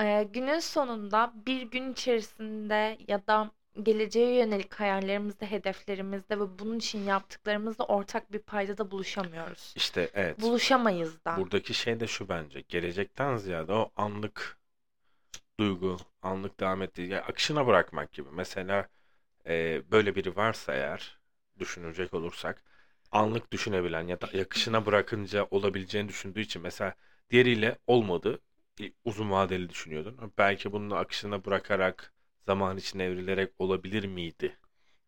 e, 0.00 0.22
günün 0.32 0.58
sonunda 0.58 1.32
bir 1.46 1.62
gün 1.62 1.92
içerisinde 1.92 2.98
ya 3.08 3.26
da 3.26 3.50
geleceğe 3.82 4.38
yönelik 4.38 4.74
hayallerimizde, 4.74 5.50
hedeflerimizde 5.50 6.40
ve 6.40 6.58
bunun 6.58 6.78
için 6.78 7.04
yaptıklarımızda 7.04 7.84
ortak 7.84 8.32
bir 8.32 8.38
paydada 8.38 8.90
buluşamıyoruz. 8.90 9.72
İşte 9.76 10.10
evet. 10.14 10.40
Buluşamayız 10.40 11.24
da. 11.24 11.36
Buradaki 11.36 11.74
şey 11.74 12.00
de 12.00 12.06
şu 12.06 12.28
bence. 12.28 12.60
Gelecekten 12.68 13.36
ziyade 13.36 13.72
o 13.72 13.90
anlık 13.96 14.58
duygu, 15.60 15.96
anlık 16.22 16.60
devam 16.60 16.82
ettiği, 16.82 17.08
yani 17.08 17.22
akışına 17.22 17.66
bırakmak 17.66 18.12
gibi. 18.12 18.28
Mesela 18.32 18.88
e, 19.46 19.82
böyle 19.90 20.14
biri 20.14 20.36
varsa 20.36 20.74
eğer 20.74 21.18
düşünecek 21.58 22.14
olursak 22.14 22.64
anlık 23.12 23.52
düşünebilen 23.52 24.06
ya 24.08 24.20
da 24.20 24.26
akışına 24.26 24.86
bırakınca 24.86 25.46
olabileceğini 25.50 26.08
düşündüğü 26.08 26.40
için 26.40 26.62
mesela 26.62 26.94
diğeriyle 27.30 27.78
olmadı. 27.86 28.40
Uzun 29.04 29.30
vadeli 29.30 29.68
düşünüyordun. 29.68 30.32
Belki 30.38 30.72
bunun 30.72 30.90
akışına 30.90 31.44
bırakarak 31.44 32.12
zaman 32.46 32.76
içinde 32.76 33.06
evrilerek 33.06 33.52
olabilir 33.58 34.04
miydi? 34.04 34.56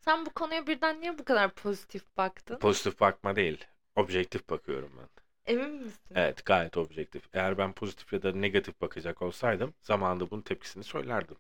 Sen 0.01 0.27
bu 0.27 0.31
konuya 0.31 0.67
birden 0.67 1.01
niye 1.01 1.19
bu 1.19 1.25
kadar 1.25 1.55
pozitif 1.55 2.17
baktın? 2.17 2.59
Pozitif 2.59 3.01
bakma 3.01 3.37
değil. 3.37 3.65
Objektif 3.97 4.51
bakıyorum 4.51 4.91
ben. 4.99 5.09
Emin 5.47 5.71
misin? 5.71 6.15
Evet, 6.15 6.45
gayet 6.45 6.77
objektif. 6.77 7.29
Eğer 7.33 7.59
ben 7.59 7.73
pozitif 7.73 8.13
ya 8.13 8.23
da 8.23 8.33
negatif 8.33 8.81
bakacak 8.81 9.23
olsaydım 9.23 9.75
zamanında 9.83 10.31
bunun 10.31 10.43
tepkisini 10.43 10.85
söylerdim. 10.85 11.37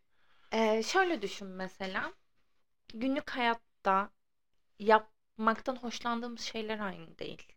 Ee, 0.52 0.82
şöyle 0.82 1.22
düşün 1.22 1.48
mesela. 1.48 2.12
Günlük 2.94 3.30
hayatta 3.30 4.10
yapmaktan 4.78 5.76
hoşlandığımız 5.76 6.40
şeyler 6.40 6.78
aynı 6.78 7.18
değil. 7.18 7.52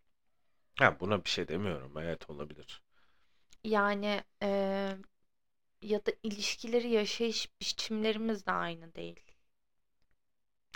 Ha, 0.78 1.00
buna 1.00 1.24
bir 1.24 1.28
şey 1.30 1.48
demiyorum. 1.48 1.98
Evet 1.98 2.30
olabilir. 2.30 2.82
Yani 3.64 4.22
eee, 4.42 4.96
ya 5.82 6.06
da 6.06 6.12
ilişkileri 6.22 6.90
yaşayış 6.90 7.48
biçimlerimiz 7.60 8.46
de 8.46 8.52
aynı 8.52 8.94
değil. 8.94 9.20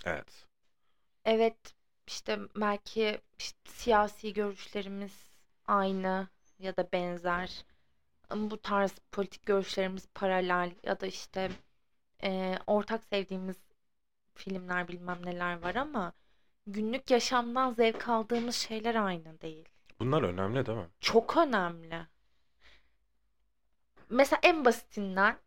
Evet. 0.04 0.46
Evet 1.25 1.75
işte 2.06 2.38
belki 2.56 3.20
işte 3.38 3.58
siyasi 3.72 4.32
görüşlerimiz 4.32 5.30
aynı 5.66 6.28
ya 6.58 6.76
da 6.76 6.88
benzer. 6.92 7.64
Bu 8.36 8.58
tarz 8.62 8.92
politik 9.12 9.46
görüşlerimiz 9.46 10.06
paralel 10.14 10.75
ya 10.84 11.00
da 11.00 11.06
işte 11.06 11.50
eee, 12.22 12.58
ortak 12.66 13.04
sevdiğimiz 13.12 13.56
filmler 14.38 14.88
bilmem 14.88 15.26
neler 15.26 15.62
var 15.62 15.74
ama 15.74 16.12
günlük 16.66 17.10
yaşamdan 17.10 17.72
zevk 17.72 18.08
aldığımız 18.08 18.54
şeyler 18.56 18.94
aynı 18.94 19.40
değil. 19.40 19.68
Bunlar 20.00 20.22
önemli 20.22 20.66
değil 20.66 20.78
mi? 20.78 20.88
Çok 21.00 21.36
önemli. 21.36 22.06
Mesela 24.10 24.40
en 24.42 24.64
basitinden 24.64 25.38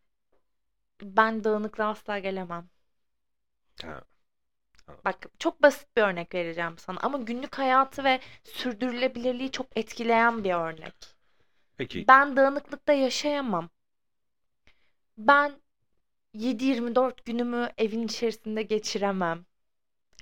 ben 1.02 1.44
dağınıklığa 1.44 1.88
asla 1.88 2.18
gelemem. 2.18 2.68
Ha, 3.82 4.02
anladım. 4.86 5.02
Bak 5.04 5.26
çok 5.38 5.62
basit 5.62 5.96
bir 5.96 6.02
örnek 6.02 6.34
vereceğim 6.34 6.78
sana 6.78 6.98
ama 7.02 7.18
günlük 7.18 7.58
hayatı 7.58 8.04
ve 8.04 8.20
sürdürülebilirliği 8.44 9.50
çok 9.50 9.76
etkileyen 9.76 10.44
bir 10.44 10.54
örnek. 10.54 10.94
Peki 11.76 12.04
Ben 12.08 12.36
dağınıklıkta 12.36 12.92
yaşayamam. 12.92 13.70
Ben 15.18 15.60
7-24 16.34 17.24
günümü 17.24 17.70
evin 17.78 18.02
içerisinde 18.02 18.62
geçiremem. 18.62 19.46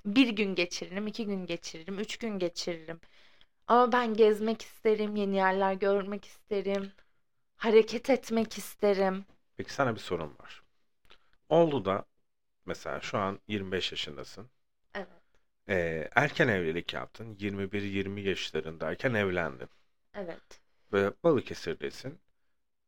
Bir 0.07 0.29
gün 0.29 0.57
geçiririm, 0.57 1.09
iki 1.09 1.27
gün 1.27 1.47
geçiririm, 1.47 1.99
üç 2.01 2.17
gün 2.19 2.41
geçiririm. 2.41 3.01
Ama 3.69 3.93
ben 3.93 4.15
gezmek 4.15 4.63
isterim, 4.63 5.17
yeni 5.17 5.37
yerler 5.37 5.75
görmek 5.75 6.25
isterim, 6.27 6.93
hareket 7.57 8.11
etmek 8.11 8.59
isterim. 8.59 9.27
peki 9.57 9.73
sana 9.73 9.95
bir 9.95 10.01
sorum 10.01 10.37
var. 10.39 10.63
Oldu 11.49 11.85
da 11.85 12.07
mesela 12.67 13.01
şu 13.01 13.19
an 13.19 13.41
25 13.49 13.93
yaşındasın. 13.93 14.51
Evet, 14.95 15.23
Ee, 15.69 16.09
erken 16.15 16.49
evlilik 16.49 16.95
yaptın. 16.95 17.37
21-20 17.39 18.21
yaşlarındayken 18.21 19.15
evlendin. 19.15 19.69
evet. 20.15 20.61
Ve 20.93 21.13
Balıkesir'desin. 21.25 22.21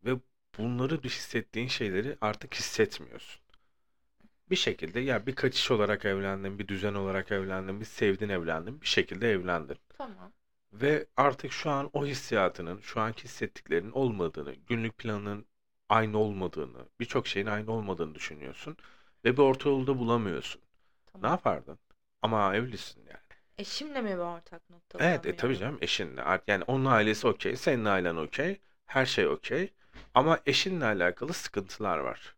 Ve 0.04 0.12
bunları 0.58 1.02
hissettiğin 1.02 1.68
şeyleri 1.68 2.18
artık 2.20 2.54
hissetmiyorsun. 2.54 3.42
Bir 4.50 4.56
şekilde 4.56 5.00
ya 5.00 5.26
bir 5.26 5.34
kaçış 5.34 5.70
olarak 5.70 6.04
evlendin, 6.04 6.58
bir 6.58 6.68
düzen 6.68 6.94
olarak 6.94 7.32
evlendin, 7.32 7.80
bir 7.80 7.84
sevdin 7.84 8.28
evlendin, 8.28 8.80
bir 8.80 8.86
şekilde 8.86 9.30
evlendin. 9.32 9.76
Tamam. 9.88 10.32
Ve 10.72 11.06
artık 11.16 11.52
şu 11.52 11.70
an 11.70 11.90
o 11.92 12.06
hissiyatının, 12.06 12.80
şu 12.80 13.00
anki 13.00 13.24
hissettiklerinin 13.24 13.92
olmadığını, 13.92 14.54
günlük 14.54 14.98
planının 14.98 15.46
aynı 15.88 16.18
olmadığını, 16.18 16.86
birçok 17.00 17.26
şeyin 17.26 17.46
aynı 17.46 17.72
olmadığını 17.72 18.14
düşünüyorsun. 18.14 18.76
Ve 19.24 19.32
bir 19.32 19.42
orta 19.42 19.68
yolda 19.68 19.98
bulamıyorsun. 19.98 20.62
Ne 20.62 20.66
Tamam. 21.12 21.30
yapardın? 21.30 21.78
Ama 22.22 22.56
evlisin 22.56 23.00
yani. 23.06 23.20
Eşimle 23.58 24.00
mi 24.00 24.10
bir 24.10 24.16
ortak 24.16 24.70
nokta 24.70 24.98
Evet, 24.98 25.26
e, 25.26 25.36
tabii 25.36 25.58
canım 25.58 25.78
eşinle. 25.80 26.22
Yani 26.46 26.64
onun 26.64 26.84
ailesi 26.84 27.26
okey, 27.28 27.56
senin 27.56 27.84
ailen 27.84 28.16
okey, 28.16 28.60
her 28.86 29.06
şey 29.06 29.26
okey. 29.28 29.70
Ama 30.14 30.40
eşinle 30.46 30.84
alakalı 30.84 31.32
sıkıntılar 31.32 31.98
var. 31.98 32.36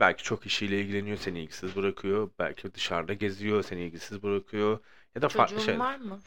Belki 0.00 0.22
çok 0.22 0.46
işiyle 0.46 0.80
ilgileniyor, 0.80 1.16
seni 1.16 1.40
ilgisiz 1.40 1.76
bırakıyor. 1.76 2.30
Belki 2.38 2.74
dışarıda 2.74 3.12
geziyor, 3.12 3.62
seni 3.62 3.80
ilgisiz 3.82 4.22
bırakıyor. 4.22 4.78
Ya 5.14 5.22
da 5.22 5.28
farklı 5.28 5.54
Çocuğun 5.54 5.66
şeyler. 5.66 5.80
var 5.80 5.96
mı? 5.96 6.20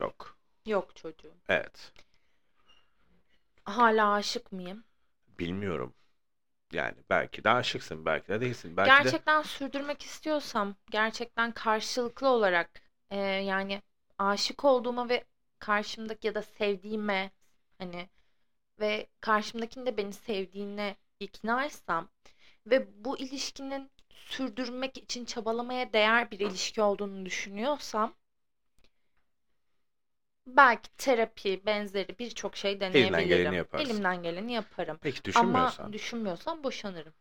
Yok. 0.00 0.38
Yok 0.66 0.96
çocuğum. 0.96 1.34
Evet. 1.48 1.92
Hala 3.64 4.12
aşık 4.12 4.52
mıyım? 4.52 4.84
Bilmiyorum. 5.38 5.94
Yani 6.72 6.94
belki 7.10 7.44
de 7.44 7.50
aşıksın, 7.50 8.04
belki 8.04 8.28
de 8.28 8.40
değilsin. 8.40 8.76
Belki 8.76 8.90
de 8.90 9.02
Gerçekten 9.02 9.42
sürdürmek 9.42 10.02
istiyorsam, 10.02 10.74
gerçekten 10.90 11.52
karşılıklı 11.52 12.28
olarak 12.28 12.70
e, 13.10 13.16
yani 13.18 13.82
aşık 14.18 14.64
olduğuma 14.64 15.08
ve 15.08 15.24
karşımdaki 15.58 16.26
ya 16.26 16.34
da 16.34 16.42
sevdiğime 16.42 17.30
hani 17.78 18.08
ve 18.80 19.06
karşımdakinin 19.20 19.86
de 19.86 19.96
beni 19.96 20.12
sevdiğine 20.12 20.96
iknaysam 21.20 22.08
ve 22.66 23.04
bu 23.04 23.18
ilişkinin 23.18 23.90
sürdürmek 24.10 24.98
için 24.98 25.24
çabalamaya 25.24 25.92
değer 25.92 26.30
bir 26.30 26.40
ilişki 26.40 26.82
olduğunu 26.82 27.26
düşünüyorsam 27.26 28.14
belki 30.46 30.90
terapi 30.96 31.66
benzeri 31.66 32.18
birçok 32.18 32.56
şey 32.56 32.80
elinden 32.92 33.28
geleni 33.28 33.54
deneyebilirim. 33.54 33.54
yaparsın. 33.56 33.90
Elimden 33.90 34.22
geleni 34.22 34.52
yaparım. 34.52 35.00
Peki 35.00 35.24
Ama 35.34 35.76
düşünmüyorsan, 35.78 35.92
düşünmüyorsam 35.92 36.64
boşanırım. 36.64 37.14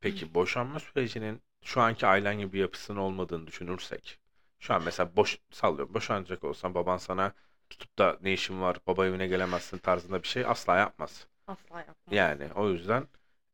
peki 0.00 0.34
boşanma 0.34 0.78
sürecinin 0.80 1.42
şu 1.64 1.80
anki 1.80 2.06
ailen 2.06 2.38
gibi 2.38 2.52
bir 2.52 2.60
yapısının 2.60 2.98
olmadığını 2.98 3.46
düşünürsek, 3.46 4.18
şu 4.58 4.74
an 4.74 4.82
mesela 4.82 5.16
boş 5.16 5.38
sallıyorum, 5.50 5.94
boşanacak 5.94 6.44
olsan 6.44 6.74
baban 6.74 6.96
sana 6.96 7.32
tutup 7.70 7.98
da 7.98 8.18
ne 8.22 8.32
işin 8.32 8.60
var, 8.60 8.76
baba 8.86 9.06
evine 9.06 9.26
gelemezsin 9.26 9.78
tarzında 9.78 10.22
bir 10.22 10.28
şey 10.28 10.44
asla 10.46 10.76
yapmaz. 10.76 11.26
Asla 11.46 11.78
yapmam. 11.78 12.14
Yani 12.16 12.48
o 12.54 12.70
yüzden 12.70 13.08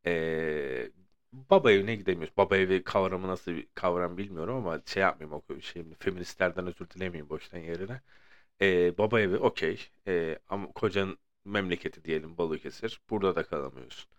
eee, 0.06 0.92
baba 1.32 1.72
evine 1.72 1.94
gidemiyoruz. 1.96 2.36
Baba 2.36 2.56
evi 2.56 2.84
kavramı 2.84 3.28
nasıl 3.28 3.52
bir 3.52 3.68
kavram 3.74 4.16
bilmiyorum 4.16 4.56
ama 4.56 4.80
şey 4.86 5.02
yapmayayım 5.02 5.42
o 5.50 5.60
şey 5.60 5.84
feministlerden 5.98 6.66
özür 6.66 6.90
dilemeyeyim 6.90 7.28
boştan 7.28 7.58
yerine. 7.58 8.00
Eee, 8.60 8.94
baba 8.98 9.20
evi 9.20 9.36
okey 9.38 9.80
Eee, 10.06 10.38
ama 10.48 10.72
kocanın 10.72 11.18
memleketi 11.44 12.04
diyelim 12.04 12.38
Balıkesir. 12.38 13.00
Burada 13.10 13.36
da 13.36 13.42
kalamıyorsun. 13.42 14.10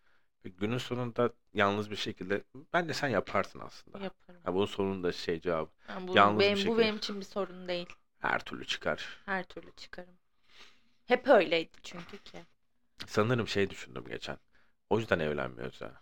Ve 0.45 0.50
günün 0.50 0.77
sonunda 0.77 1.31
yalnız 1.53 1.91
bir 1.91 1.95
şekilde 1.95 2.43
bence 2.73 2.93
sen 2.93 3.07
yaparsın 3.09 3.59
aslında. 3.59 4.00
Yaparım. 4.00 4.41
Ha, 4.45 4.53
bunun 4.53 4.65
sonunda 4.65 5.12
şey 5.12 5.41
cevabı 5.41 5.71
Yani 5.88 6.07
bu 6.07 6.13
yalnız 6.17 6.39
bir 6.45 6.50
benim 6.50 6.57
bu 6.59 6.62
şekilde 6.62 6.81
benim 6.81 6.97
için 6.97 7.19
bir 7.19 7.25
sorun 7.25 7.67
değil. 7.67 7.89
Her 8.24 8.39
türlü 8.46 8.65
çıkar. 8.65 9.24
Her 9.25 9.44
türlü 9.44 9.72
çıkarım. 9.75 10.18
Hep 11.06 11.27
öyleydi 11.27 11.77
çünkü 11.84 12.18
ki. 12.24 12.46
Sanırım 13.08 13.48
şey 13.48 13.70
düşündüm 13.70 14.06
geçen. 14.08 14.38
O 14.89 15.00
yüzden 15.00 15.20
evlenmiyoruz 15.20 15.82
ha. 15.82 16.01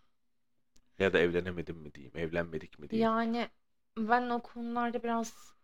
Ya 1.00 1.13
da 1.13 1.20
evlenemedim 1.20 1.78
mi 1.78 1.94
diyeyim, 1.94 2.18
evlenmedik 2.18 2.80
mi 2.80 2.90
diyeyim. 2.90 3.12
Yani 3.12 3.50
ben 3.98 4.30
o 4.30 4.42
konularda 4.42 5.04
biraz 5.04 5.56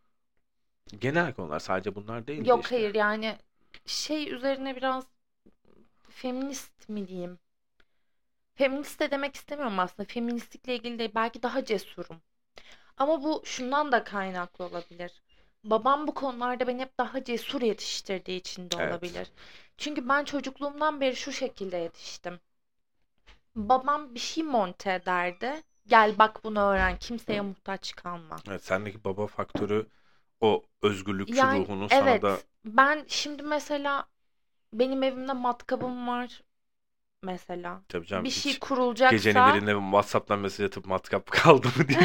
Genel 1.00 1.34
konular 1.34 1.60
sadece 1.60 1.96
bunlar 1.96 2.28
değil 2.28 2.50
de 2.50 2.50
yok 2.50 2.60
işte. 2.60 2.76
hayır 2.76 2.96
yani 2.96 3.38
şey 3.86 4.34
üzerine 4.34 4.76
biraz 4.76 5.08
feminist 6.10 6.90
mi 6.90 7.08
diyeyim? 7.08 7.40
Feminist 8.56 9.00
de 9.00 9.12
demek 9.12 9.36
istemiyorum 9.36 9.80
aslında. 9.80 10.08
Feministlikle 10.08 10.76
ilgili 10.76 11.00
değil. 11.00 11.12
Belki 11.16 11.44
daha 11.44 11.66
cesurum. 11.66 12.22
Ama 12.98 13.24
bu 13.24 13.42
şundan 13.46 13.92
da 13.92 14.04
kaynaklı 14.04 14.66
olabilir. 14.66 15.24
Babam 15.70 16.08
bu 16.08 16.14
konularda 16.14 16.68
beni 16.68 16.82
hep 16.82 16.98
daha 17.00 17.24
cesur 17.24 17.62
yetiştirdiği 17.62 18.40
için 18.40 18.72
de 18.72 18.76
Evet. 18.78 19.16
olabilir. 19.16 19.32
Çünkü 19.78 20.10
ben 20.10 20.24
çocukluğumdan 20.24 21.02
beri 21.02 21.16
şu 21.16 21.32
şekilde 21.32 21.78
yetiştim. 21.78 22.40
Babam 23.56 24.16
bir 24.16 24.20
şey 24.20 24.44
monte 24.44 24.94
ederdi. 24.94 25.64
Gel 25.88 26.18
bak 26.20 26.44
bunu 26.44 26.60
öğren. 26.60 27.00
Kimseye 27.00 27.42
muhtaç 27.42 27.96
kalma. 27.96 28.44
Evet, 28.48 28.66
sendeki 28.66 29.04
baba 29.04 29.28
faktörü 29.28 29.90
o 30.42 30.66
özgürlükçü 30.82 31.50
Yani 31.50 31.52
ruhunu 31.52 31.90
sana 31.90 32.22
evet 32.22 32.24
da 32.24 32.44
ben 32.66 33.06
şimdi 33.08 33.44
mesela 33.44 34.10
benim 34.74 35.04
evimde 35.04 35.34
matkabım 35.34 36.08
var 36.08 36.44
mesela. 37.24 37.84
tabii 37.88 38.06
canım 38.08 38.26
Bir 38.26 38.32
şey 38.32 38.54
hiç 38.54 38.62
gecenin 39.08 39.46
kurulacaksa 39.46 39.46
birinde 39.46 39.72
WhatsApp'tan 39.74 40.40
mesaj 40.40 40.66
atıp 40.66 40.86
matkap 40.86 41.32
kaldı 41.32 41.68
mı 41.78 41.88
diye 41.90 41.98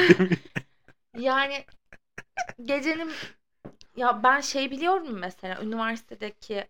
yani 1.14 1.66
gecenin 2.64 3.20
ya 3.96 4.22
ben 4.22 4.40
şey 4.40 4.70
biliyorum 4.70 5.18
mesela 5.18 5.62
üniversitedeki 5.62 6.68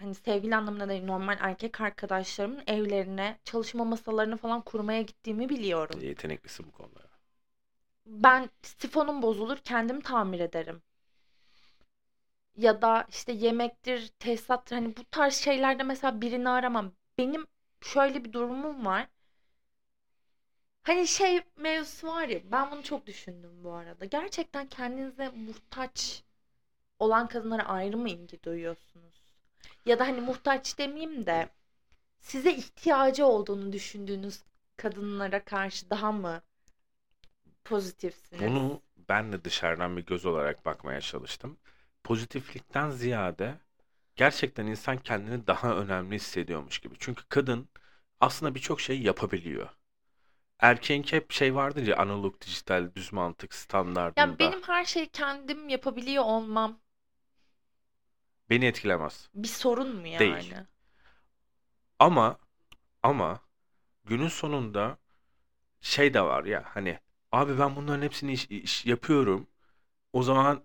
hani 0.00 0.14
sevgili 0.14 0.56
anlamında 0.56 0.88
değil 0.88 1.04
normal 1.04 1.36
erkek 1.40 1.80
arkadaşlarımın 1.80 2.62
evlerine 2.66 3.38
çalışma 3.44 3.84
masalarını 3.84 4.36
falan 4.36 4.60
kurmaya 4.62 5.02
gittiğimi 5.02 5.48
biliyorum. 5.48 6.00
Yeteneklisin 6.00 6.66
bu 6.66 6.72
konuda. 6.72 7.00
Ben 8.06 8.50
sifonum 8.62 9.22
bozulur 9.22 9.56
kendim 9.58 10.00
tamir 10.00 10.40
ederim. 10.40 10.82
Ya 12.56 12.82
da 12.82 13.06
işte 13.08 13.32
yemektir, 13.32 14.08
tesisattır 14.08 14.76
hani 14.76 14.96
bu 14.96 15.04
tarz 15.04 15.34
şeylerde 15.34 15.82
mesela 15.82 16.20
birini 16.20 16.48
aramam. 16.48 16.92
Benim 17.18 17.46
şöyle 17.80 18.24
bir 18.24 18.32
durumum 18.32 18.86
var. 18.86 19.08
Hani 20.82 21.06
şey 21.08 21.40
mevzusu 21.56 22.06
var 22.06 22.28
ya 22.28 22.40
ben 22.52 22.70
bunu 22.70 22.82
çok 22.82 23.06
düşündüm 23.06 23.64
bu 23.64 23.72
arada. 23.72 24.04
Gerçekten 24.04 24.66
kendinize 24.66 25.28
muhtaç 25.28 26.22
olan 27.00 27.28
kadınlara 27.28 27.62
ayrı 27.68 27.96
mı 27.98 28.10
ilgi 28.10 28.42
duyuyorsunuz? 28.42 29.14
Ya 29.86 29.98
da 29.98 30.08
hani 30.08 30.20
muhtaç 30.20 30.78
demeyeyim 30.78 31.26
de 31.26 31.48
size 32.20 32.52
ihtiyacı 32.54 33.26
olduğunu 33.26 33.72
düşündüğünüz 33.74 34.40
kadınlara 34.76 35.44
karşı 35.44 35.90
daha 35.90 36.12
mı 36.12 36.42
pozitifsiniz? 37.64 38.54
Bunu 38.54 38.82
ben 39.08 39.32
de 39.32 39.44
dışarıdan 39.44 39.96
bir 39.96 40.06
göz 40.06 40.26
olarak 40.26 40.66
bakmaya 40.66 41.00
çalıştım. 41.00 41.58
Pozitiflikten 42.04 42.90
ziyade 42.90 43.58
gerçekten 44.16 44.66
insan 44.66 44.98
kendini 44.98 45.46
daha 45.46 45.76
önemli 45.76 46.16
hissediyormuş 46.16 46.78
gibi. 46.78 46.94
Çünkü 46.98 47.24
kadın 47.28 47.68
aslında 48.20 48.54
birçok 48.54 48.80
şey 48.80 49.02
yapabiliyor. 49.02 49.68
Erkeğinki 50.60 51.16
hep 51.16 51.32
şey 51.32 51.54
vardır 51.54 51.86
ya 51.88 51.96
analog, 51.96 52.40
dijital, 52.42 52.90
düz 52.96 53.12
mantık 53.14 53.54
Ya 54.16 54.38
standardında. 54.38 54.38
benim 54.38 54.62
her 54.62 54.84
şeyi 54.84 55.08
kendim 55.08 55.68
yapabiliyor 55.68 56.24
olmam 56.24 56.80
Beni 58.50 58.66
etkilemez. 58.66 59.28
bir 59.34 59.48
sorun 59.48 59.96
mu 59.96 60.04
Değil. 60.04 60.52
yani? 60.52 60.66
Ama 61.98 62.38
ama 63.02 63.40
günün 64.04 64.28
sonunda 64.28 64.98
şey 65.80 66.14
de 66.14 66.22
var 66.22 66.44
ya 66.44 66.64
hani 66.66 66.98
abi 67.32 67.58
ben 67.58 67.76
bunların 67.76 68.02
hepsini 68.02 68.32
iş, 68.32 68.46
iş 68.50 68.86
yapıyorum. 68.86 69.46
O 70.12 70.22
zaman 70.22 70.64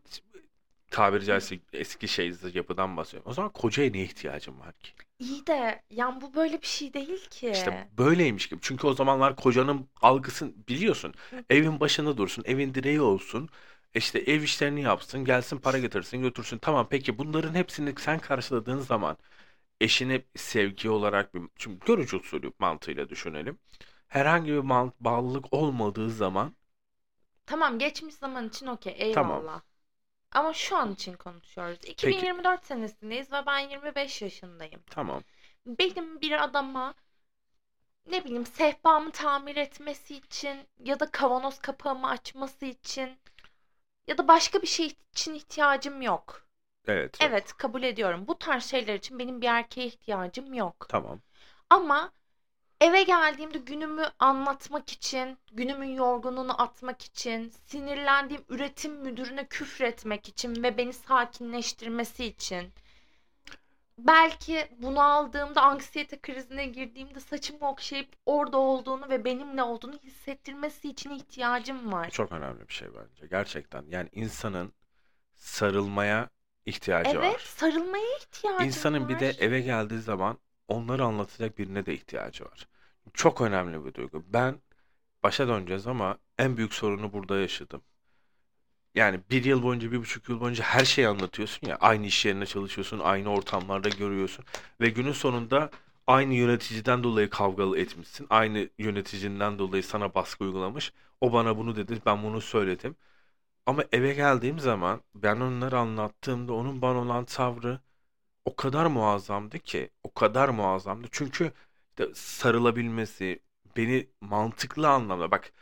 tabiri 0.92 1.26
caizse 1.26 1.60
eski 1.74 2.08
şey 2.08 2.34
yapıdan 2.54 2.98
bahsediyorum. 2.98 3.32
O 3.32 3.34
zaman 3.34 3.52
kocaya 3.52 3.92
niye 3.92 4.04
ihtiyacım 4.04 4.60
var 4.60 4.74
ki? 4.74 4.92
İyi 5.20 5.48
de 5.48 5.84
yani 5.90 6.22
bu 6.22 6.34
böyle 6.36 6.62
bir 6.62 6.68
şey 6.68 6.94
değil 6.94 7.28
ki. 7.30 7.50
İşte 7.52 7.90
böyleymiş 7.98 8.50
gibi. 8.50 8.60
Çünkü 8.64 8.88
o 8.88 8.94
zamanlar 8.94 9.36
kocanın 9.36 9.90
algısını 10.02 10.54
biliyorsun. 10.70 11.14
Hı. 11.30 11.44
Evin 11.50 11.80
başında 11.80 12.18
dursun, 12.18 12.44
evin 12.48 12.74
direği 12.74 13.02
olsun. 13.02 13.50
İşte 13.96 14.20
ev 14.20 14.42
işlerini 14.42 14.82
yapsın, 14.82 15.26
gelsin 15.26 15.58
para 15.58 15.80
getirsin, 15.80 16.22
götürsün. 16.22 16.58
Tamam 16.58 16.88
peki 16.90 17.18
bunların 17.18 17.54
hepsini 17.56 17.94
sen 18.00 18.20
karşıladığın 18.20 18.80
zaman 18.80 19.18
eşini 19.82 20.26
sevgi 20.38 20.90
olarak 20.90 21.36
bir 21.36 21.42
şimdi 21.58 21.80
görücü 21.86 22.18
usulü 22.18 22.54
mantığıyla 22.60 23.10
düşünelim. 23.10 23.60
Herhangi 24.08 24.54
bir 24.54 24.60
man- 24.60 24.94
bağlılık 25.00 25.54
olmadığı 25.54 26.12
zaman 26.12 26.56
Tamam 27.46 27.80
geçmiş 27.80 28.16
zaman 28.16 28.48
için 28.48 28.68
okey 28.68 28.94
Tamam. 29.12 29.46
eyvallah. 29.46 29.62
Ama 30.32 30.54
şu 30.54 30.78
an 30.78 30.94
için 30.94 31.14
konuşuyoruz. 31.18 31.86
2024 31.86 32.66
senesindeyiz 32.66 33.32
ve 33.34 33.46
ben 33.48 33.60
25 33.60 34.22
yaşındayım. 34.22 34.84
tamam. 34.90 35.24
Benim 35.68 36.22
bir 36.22 36.44
adama 36.44 36.96
ne 38.06 38.26
bileyim 38.26 38.46
sehpamı 38.46 39.12
tamir 39.12 39.56
etmesi 39.56 40.16
için 40.16 40.68
ya 40.80 41.00
da 41.00 41.12
kavanoz 41.12 41.60
kapağımı 41.60 42.10
açması 42.10 42.66
için 42.66 43.20
ya 44.08 44.18
da 44.18 44.28
başka 44.28 44.62
bir 44.62 44.68
şey 44.68 44.94
için 45.14 45.34
ihtiyacım 45.34 46.02
yok. 46.02 46.48
Evet. 46.88 47.22
yok. 47.22 47.32
Evet 47.32 47.54
kabul 47.58 47.84
ediyorum. 47.84 48.28
Bu 48.28 48.40
tarz 48.40 48.64
şeyler 48.66 48.96
için 48.96 49.20
benim 49.20 49.42
bir 49.42 49.48
erkeğe 49.48 49.88
ihtiyacım 49.88 50.54
yok. 50.54 50.86
Tamam. 50.90 51.22
Ama 51.70 52.12
eve 52.82 53.04
geldiğimde 53.04 53.58
günümü 53.58 54.06
anlatmak 54.20 54.92
için, 54.92 55.38
günümün 55.52 55.96
yorgunluğunu 55.96 56.62
atmak 56.62 57.02
için, 57.02 57.54
sinirlendiğim 57.66 58.46
üretim 58.50 58.94
müdürüne 58.94 59.48
küfretmek 59.48 60.28
için 60.28 60.64
ve 60.64 60.78
beni 60.78 60.94
sakinleştirmesi 60.94 62.26
için. 62.26 62.74
Belki 63.98 64.68
bunu 64.78 65.02
aldığımda 65.02 65.62
anksiyete 65.62 66.20
krizine 66.22 66.66
girdiğimde 66.66 67.20
saçımı 67.20 67.70
okşayıp 67.70 68.10
orada 68.26 68.58
olduğunu 68.58 69.10
ve 69.10 69.26
benimle 69.26 69.64
olduğunu 69.64 69.98
hissettirmesi 70.04 70.90
için 70.90 71.10
ihtiyacım 71.10 71.92
Bu 71.92 71.92
var. 71.92 72.10
çok 72.10 72.32
önemli 72.32 72.68
bir 72.68 72.74
şey 72.74 72.88
bence. 72.96 73.28
Gerçekten. 73.28 73.86
Yani 73.90 74.10
insanın 74.12 74.74
sarılmaya 75.36 76.30
ihtiyacı 76.66 77.10
Evet, 77.18 77.34
var. 77.36 77.40
sarılmaya 77.40 78.18
ihtiyacım 78.18 78.66
İnsanın 78.68 79.10
bir 79.10 79.20
de 79.20 79.28
var. 79.30 79.36
eve 79.40 79.62
geldiği 79.62 80.00
zaman 80.02 80.40
onları 80.68 81.06
anlatacak 81.06 81.58
birine 81.58 81.86
de 81.86 81.94
ihtiyacı 81.94 82.46
var. 82.46 82.68
Çok 83.14 83.42
önemli 83.42 83.86
bir 83.86 83.94
duygu. 83.94 84.24
Ben 84.28 84.62
başa 85.24 85.48
döneceğiz 85.48 85.88
ama 85.88 86.18
en 86.38 86.58
büyük 86.58 86.74
sorunu 86.74 87.14
burada 87.14 87.38
yaşadım. 87.40 87.84
Yani 88.96 89.20
bir 89.30 89.44
yıl 89.46 89.64
boyunca, 89.64 89.92
bir 89.92 90.00
buçuk 90.00 90.30
yıl 90.30 90.40
boyunca 90.40 90.64
her 90.64 90.86
şeyi 90.86 91.08
anlatıyorsun 91.08 91.68
ya. 91.68 91.76
Aynı 91.82 92.06
iş 92.06 92.26
yerine 92.26 92.46
çalışıyorsun, 92.46 93.00
aynı 93.00 93.30
ortamlarda 93.30 93.90
görüyorsun. 93.90 94.46
Ve 94.82 94.90
günün 94.90 95.12
sonunda 95.12 95.72
Aynı 96.08 96.34
yöneticiden 96.34 97.04
dolayı 97.04 97.30
kavgalı 97.30 97.80
etmişsin. 97.80 98.28
Aynı 98.30 98.70
yöneticiden 98.80 99.60
dolayı 99.60 99.84
sana 99.84 100.16
baskı 100.16 100.44
uygulamış. 100.44 100.94
O 101.22 101.34
bana 101.34 101.58
bunu 101.58 101.76
dedi, 101.76 102.02
ben 102.06 102.24
bunu 102.24 102.42
söyledim. 102.42 102.96
Ama 103.66 103.84
eve 103.92 104.14
geldiğim 104.14 104.60
zaman 104.60 105.02
ben 105.16 105.36
onları 105.40 105.80
anlattığımda 105.80 106.54
onun 106.54 106.82
bana 106.82 106.98
olan 107.00 107.26
tavrı 107.26 107.80
o 108.46 108.56
kadar 108.56 108.86
muazzamdı 108.86 109.60
ki, 109.60 109.90
o 110.04 110.14
kadar 110.14 110.50
muazzamdı. 110.50 111.08
Çünkü 111.12 111.52
işte 111.90 112.16
sarılabilmesi, 112.16 113.40
beni 113.78 114.08
mantıklı 114.22 114.90
anlamda, 114.90 115.32
bak 115.32 115.54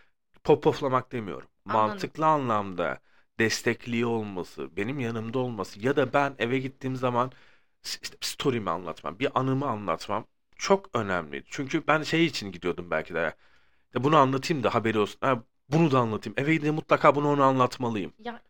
popoflamak 0.44 1.12
demiyorum. 1.12 1.48
Anladım. 1.66 1.90
Mantıklı 1.90 2.26
anlamda 2.26 3.00
destekliyor 3.40 4.10
olması, 4.10 4.78
benim 4.78 5.00
yanımda 5.00 5.40
olması 5.40 5.80
ya 5.80 5.96
da 5.96 6.14
ben 6.14 6.36
eve 6.40 6.60
gittiğim 6.60 6.96
zaman 6.96 7.32
işte 7.84 8.18
story'mi 8.22 8.70
anlatmam, 8.70 9.20
bir 9.20 9.40
anımı 9.40 9.68
anlatmam 9.68 10.28
çok 10.58 10.90
önemliydi. 10.96 11.46
Çünkü 11.50 11.88
ben 11.88 12.04
şey 12.04 12.26
için 12.26 12.52
gidiyordum 12.52 12.92
belki 12.92 13.14
de. 13.14 13.36
Ya 13.96 14.04
bunu 14.04 14.18
anlatayım 14.18 14.64
da 14.64 14.76
haberi 14.76 15.00
olsun. 15.00 15.18
Ha, 15.22 15.44
bunu 15.70 15.92
da 15.92 16.00
anlatayım. 16.00 16.36
Eve 16.40 16.54
gidince 16.54 16.72
mutlaka 16.72 17.16
bunu 17.16 17.30
ona 17.30 17.46
anlatmalıyım. 17.46 18.14
Ya 18.20 18.42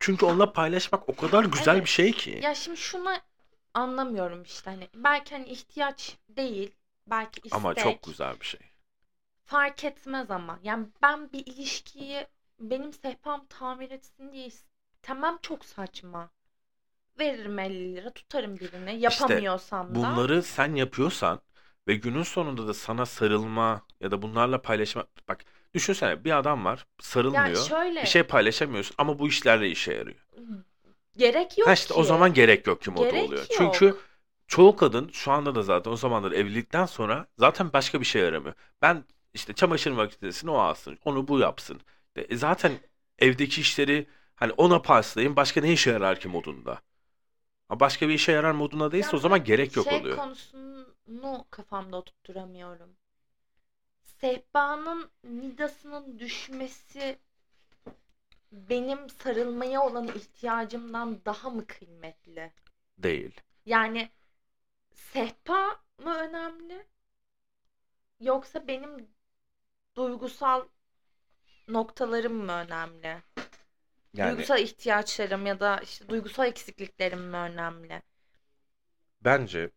Çünkü 0.00 0.26
onunla 0.26 0.52
paylaşmak 0.52 1.08
o 1.08 1.16
kadar 1.16 1.44
güzel 1.44 1.74
Evet. 1.74 1.84
bir 1.84 1.88
şey 1.90 2.12
ki. 2.12 2.40
ya 2.42 2.54
şimdi 2.54 2.76
şunu 2.76 3.10
anlamıyorum 3.74 4.42
işte 4.42 4.70
hani 4.70 4.88
belki 4.94 5.34
hani 5.34 5.48
ihtiyaç 5.48 6.16
değil, 6.28 6.70
belki 7.06 7.40
Ama 7.50 7.70
istek. 7.70 7.84
çok 7.84 8.02
güzel 8.02 8.40
bir 8.40 8.46
şey. 8.46 8.60
Fark 9.44 9.84
etmez 9.84 10.30
ama. 10.30 10.58
Yani 10.62 10.86
ben 11.02 11.32
bir 11.32 11.46
ilişkiyi 11.46 12.26
benim 12.60 12.92
sehpam 12.92 13.46
tamir 13.48 13.90
etsin 13.90 14.32
diye 14.32 14.46
istemem 14.46 15.38
çok 15.42 15.64
saçma. 15.64 16.30
Veririm 17.18 17.58
50 17.58 17.96
lira 17.96 18.10
tutarım 18.10 18.58
birini 18.60 19.00
yapamıyorsam 19.00 19.90
da. 19.90 19.94
Bunları 19.94 20.42
sen 20.42 20.74
yapıyorsan 20.74 21.40
ve 21.88 21.94
günün 21.94 22.22
sonunda 22.22 22.68
da 22.68 22.74
sana 22.74 23.06
sarılma 23.06 23.82
ya 24.00 24.10
da 24.10 24.22
bunlarla 24.22 24.62
paylaşma. 24.62 25.04
Bak 25.28 25.44
düşünsene 25.74 26.24
bir 26.24 26.38
adam 26.38 26.64
var 26.64 26.86
sarılmıyor. 27.00 27.56
şöyle 27.68 28.02
Bir 28.02 28.06
şey 28.06 28.22
paylaşamıyorsun 28.22 28.94
ama 28.98 29.18
bu 29.18 29.28
işlerle 29.28 29.70
işe 29.70 29.92
yarıyor. 29.94 30.26
gerek 31.16 31.58
yok 31.58 31.68
Ha 31.68 31.72
işte 31.72 31.94
o 31.94 32.00
ki. 32.02 32.06
zaman 32.08 32.34
gerek 32.34 32.66
yok 32.66 32.82
ki 32.82 32.90
modu 32.90 33.02
Gerek 33.04 33.24
oluyor. 33.28 33.40
yok. 33.40 33.50
Çünkü 33.58 33.96
çoğu 34.46 34.76
kadın 34.76 35.08
şu 35.12 35.32
anda 35.32 35.54
da 35.54 35.62
zaten 35.62 35.90
o 35.90 35.96
zamanlar 35.96 36.32
evlilikten 36.32 36.86
sonra 36.86 37.26
zaten 37.38 37.72
başka 37.72 38.00
bir 38.00 38.04
şey 38.06 38.24
aramıyor. 38.24 38.54
Ben 38.82 39.04
işte 39.34 39.52
çamaşır 39.52 39.90
makinesini 39.92 40.50
o 40.50 40.58
alsın, 40.58 40.98
onu 41.04 41.28
bu 41.28 41.38
yapsın. 41.38 41.80
E 42.28 42.36
zaten 42.36 42.72
evdeki 43.18 43.60
işleri 43.60 44.06
hani 44.34 44.52
ona 44.52 44.82
paslayayım 44.82 45.36
başka 45.36 45.60
ne 45.60 45.72
işe 45.72 45.90
yarar 45.90 46.20
ki 46.20 46.28
modunda. 46.28 46.82
Başka 47.70 48.08
bir 48.08 48.14
işe 48.14 48.32
yarar 48.32 48.52
modunda 48.52 48.92
değilse 48.92 49.16
o 49.16 49.18
zaman 49.18 49.44
gerek 49.44 49.76
yok 49.76 49.88
şey 49.88 50.00
oluyor. 50.00 50.16
konusunu 50.16 51.46
kafamda 51.50 51.96
oturtturamıyorum. 51.96 52.96
Sehpanın 54.02 55.10
nidasının 55.24 56.18
düşmesi 56.18 57.18
benim 58.52 59.10
sarılmaya 59.10 59.82
olan 59.82 60.08
ihtiyacımdan 60.08 61.20
daha 61.24 61.50
mı 61.50 61.66
kıymetli? 61.66 62.52
Değil. 62.98 63.40
Yani 63.66 64.10
sehpa 64.92 65.80
mı 66.04 66.14
önemli? 66.14 66.86
Yoksa 68.20 68.68
benim 68.68 69.08
duygusal 69.96 70.64
noktalarım 71.68 72.34
mı 72.34 72.52
önemli? 72.52 73.22
Yani 74.14 74.48
Duygusal 74.48 74.58
ihtiyaçlarım 74.60 75.46
ya 75.46 75.60
da 75.60 75.78
işte 75.78 76.08
duygusal 76.08 76.46
eksikliklerim 76.46 77.20
mi 77.20 77.36
önemli? 77.36 78.02
bence 79.24 79.70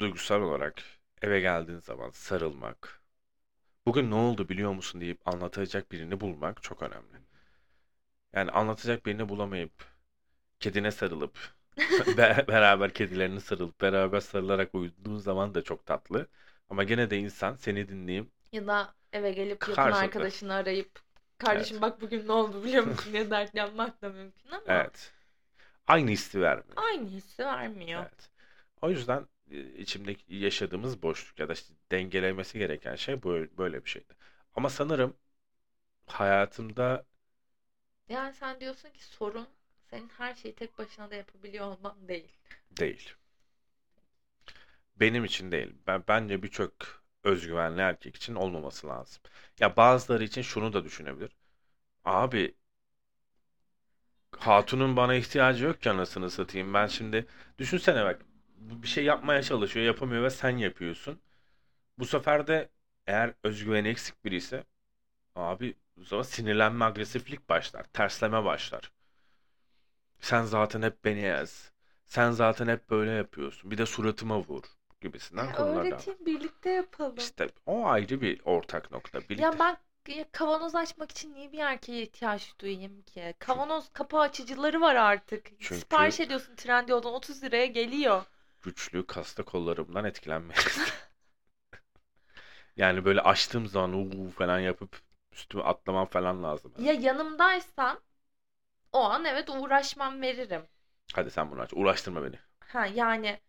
duygusal 0.00 0.42
olarak 0.42 0.82
eve 1.22 1.40
geldiğin 1.40 1.78
zaman 1.80 2.10
sarılmak, 2.10 3.02
bugün 3.86 4.10
ne 4.10 4.16
oldu 4.16 4.48
biliyor 4.48 4.72
musun 4.74 5.02
deyip 5.02 5.28
anlatacak 5.28 5.92
birini 5.92 6.20
bulmak 6.20 6.62
çok 6.64 6.82
önemli. 6.82 7.18
Yani 8.32 8.50
anlatacak 8.50 9.06
birini 9.06 9.28
bulamayıp 9.28 9.72
kedine 10.60 10.92
sarılıp 10.92 11.38
be- 12.06 12.46
beraber 12.48 12.94
kedilerini 12.94 13.40
sarılıp 13.40 13.80
beraber 13.80 14.20
sarılarak 14.20 14.74
uyuduğun 14.74 15.18
zaman 15.18 15.54
da 15.54 15.62
çok 15.64 15.86
tatlı. 15.86 16.28
Ama 16.70 16.84
gene 16.84 17.10
de 17.10 17.18
insan 17.18 17.56
seni 17.56 17.88
dinleyip 17.88 18.30
Ya 18.52 18.66
da 18.66 18.94
eve 19.14 19.32
gelip 19.32 19.68
yakın 19.68 19.74
Karşılıklı. 19.82 19.98
arkadaşını 19.98 20.54
arayıp 20.54 21.00
kardeşim 21.38 21.82
bak 21.82 22.02
bugün 22.02 22.28
ne 22.28 22.32
oldu 22.32 22.64
biliyor 22.64 22.84
musun 22.84 23.14
diye 23.14 23.30
dertlenmek 23.30 24.02
de 24.02 24.08
mümkün 24.10 24.50
ama 24.50 24.62
evet 24.66 25.12
aynı 25.88 26.10
hissi 26.10 26.42
vermiyor. 26.42 26.76
aynı 26.76 27.08
hissi 27.08 27.44
vermiyor. 27.44 28.02
Evet. 28.02 28.30
O 28.82 28.90
yüzden 28.90 29.28
e, 29.50 29.60
içimdeki 29.74 30.34
yaşadığımız 30.36 31.02
boşluk 31.02 31.38
ya 31.38 31.48
da 31.48 31.52
işte 31.52 31.74
dengelemesi 31.92 32.58
gereken 32.58 32.96
şey 32.96 33.22
böyle, 33.22 33.58
böyle 33.58 33.84
bir 33.84 33.90
şeydi. 33.90 34.14
Ama 34.54 34.70
sanırım 34.70 35.16
hayatımda 36.06 37.06
Yani 38.08 38.32
sen 38.34 38.60
diyorsun 38.60 38.90
ki 38.90 39.04
sorun 39.04 39.48
senin 39.90 40.08
her 40.08 40.34
şeyi 40.34 40.54
tek 40.54 40.78
başına 40.78 41.10
da 41.10 41.14
yapabiliyor 41.14 41.66
olman 41.66 42.08
değil. 42.08 42.32
değil. 42.70 43.14
Benim 44.96 45.24
için 45.24 45.52
değil. 45.52 45.74
Ben 45.86 46.04
bence 46.08 46.42
birçok 46.42 47.03
özgüvenli 47.24 47.80
erkek 47.80 48.16
için 48.16 48.34
olmaması 48.34 48.86
lazım. 48.88 49.22
Ya 49.60 49.76
bazıları 49.76 50.24
için 50.24 50.42
şunu 50.42 50.72
da 50.72 50.84
düşünebilir. 50.84 51.36
Abi 52.04 52.54
hatunun 54.38 54.96
bana 54.96 55.14
ihtiyacı 55.14 55.64
yok 55.64 55.82
ki 55.82 55.90
anasını 55.90 56.30
satayım. 56.30 56.74
Ben 56.74 56.86
şimdi 56.86 57.26
düşünsene 57.58 58.04
bak 58.04 58.20
bu 58.56 58.82
bir 58.82 58.88
şey 58.88 59.04
yapmaya 59.04 59.42
çalışıyor, 59.42 59.86
yapamıyor 59.86 60.22
ve 60.22 60.30
sen 60.30 60.56
yapıyorsun. 60.58 61.20
Bu 61.98 62.06
sefer 62.06 62.46
de 62.46 62.70
eğer 63.08 63.34
özgüveni 63.44 63.88
eksik 63.88 64.26
biri 64.26 64.36
ise 64.36 64.64
abi 65.36 65.76
o 66.00 66.04
zaman 66.04 66.22
sinirlenme, 66.24 66.84
agresiflik 66.84 67.48
başlar, 67.50 67.84
tersleme 67.84 68.44
başlar. 68.44 68.92
Sen 70.20 70.44
zaten 70.44 70.82
hep 70.82 71.04
beni 71.04 71.20
ez. 71.26 71.72
Sen 72.06 72.30
zaten 72.30 72.68
hep 72.68 72.90
böyle 72.90 73.10
yapıyorsun. 73.10 73.70
Bir 73.70 73.78
de 73.78 73.86
suratıma 73.86 74.40
vur 74.40 74.62
gibisinden 75.04 75.46
Ya 75.46 75.52
konular 75.52 75.74
da 75.76 75.80
var. 75.80 75.90
öğreteyim 75.90 76.26
birlikte 76.26 76.70
yapalım. 76.70 77.14
İşte 77.18 77.48
o 77.66 77.86
ayrı 77.86 78.20
bir 78.20 78.40
ortak 78.44 78.90
nokta. 78.90 79.20
Birlikte. 79.20 79.42
Ya 79.42 79.58
ben 79.58 79.76
kavanoz 80.32 80.74
açmak 80.74 81.10
için 81.10 81.34
niye 81.34 81.52
bir 81.52 81.58
erkeğe 81.58 82.02
ihtiyaç 82.02 82.58
duyayım 82.60 83.02
ki? 83.02 83.34
Kavanoz 83.38 83.88
kapağı 83.92 84.20
açıcıları 84.20 84.80
var 84.80 84.94
artık. 84.94 85.50
Çünkü- 85.60 85.74
Sipariş 85.78 86.20
ediyorsun 86.20 86.56
Trendyol'dan 86.56 87.12
30 87.14 87.42
liraya 87.44 87.66
geliyor. 87.66 88.22
güçlü 88.62 89.06
kaslı 89.06 89.44
kollarımdan 89.44 90.04
etkilenmeyiz. 90.04 90.78
Yani 92.76 93.04
böyle 93.04 93.20
açtığım 93.20 93.66
zaman 93.66 93.92
uuu 93.92 94.30
falan 94.30 94.58
yapıp 94.58 95.00
üstüme 95.32 95.62
atlamam 95.62 96.06
falan 96.06 96.42
lazım. 96.42 96.72
Ya 96.78 96.92
yanımdaysan 96.92 98.00
o 98.92 99.00
an 99.04 99.24
evet 99.24 99.50
uğraşmam 99.50 100.22
veririm. 100.22 100.68
Hadi 101.14 101.30
sen 101.30 101.50
bunu 101.50 101.60
aç. 101.60 101.70
Uğraştırma 101.74 102.24
beni. 102.24 102.38
Ha 102.60 102.86
yani 102.86 103.40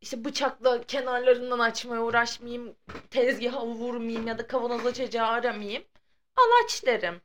işte 0.00 0.24
bıçakla 0.24 0.82
kenarlarından 0.82 1.58
açmaya 1.58 2.02
uğraşmayayım, 2.02 2.76
tezgaha 3.10 3.66
vurmayayım 3.66 4.26
ya 4.26 4.38
da 4.38 4.46
kavanoz 4.46 4.86
açacağı 4.86 5.26
aramayayım. 5.28 5.84
Al 6.36 6.64
aç 6.64 6.86
derim. 6.86 7.20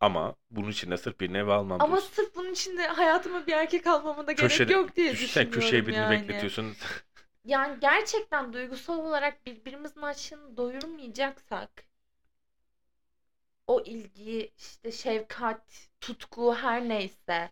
Ama 0.00 0.34
bunun 0.50 0.70
için 0.70 0.90
de 0.90 0.96
sırf 0.96 1.20
birine 1.20 1.38
ev 1.38 1.48
almam 1.48 1.80
Ama 1.80 1.88
diyorsun. 1.96 2.10
sırf 2.14 2.34
bunun 2.36 2.52
için 2.52 2.76
de 2.78 2.86
hayatıma 2.86 3.46
bir 3.46 3.52
erkek 3.52 3.86
almama 3.86 4.26
da 4.26 4.32
gerek 4.32 4.50
Köşede- 4.50 4.72
yok 4.72 4.96
diye 4.96 5.12
Düşünsene 5.12 5.50
köşeye 5.50 5.86
düşünüyorum 5.86 5.86
birini 5.86 5.98
yani. 6.00 6.22
bekletiyorsun. 6.22 6.76
Yani 7.44 7.80
gerçekten 7.80 8.52
duygusal 8.52 8.98
olarak 8.98 9.46
birbirimizin 9.46 10.02
açlığını 10.02 10.56
doyurmayacaksak 10.56 11.70
o 13.66 13.80
ilgi, 13.80 14.52
işte 14.58 14.92
şefkat, 14.92 15.88
tutku 16.00 16.54
her 16.54 16.88
neyse 16.88 17.50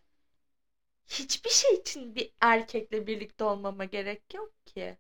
hiçbir 1.09 1.51
şey 1.51 1.75
için 1.75 2.15
bir 2.15 2.33
erkekle 2.41 3.07
birlikte 3.07 3.45
olmama 3.45 3.85
gerek 3.85 4.35
yok 4.35 4.67
ki. 4.67 4.99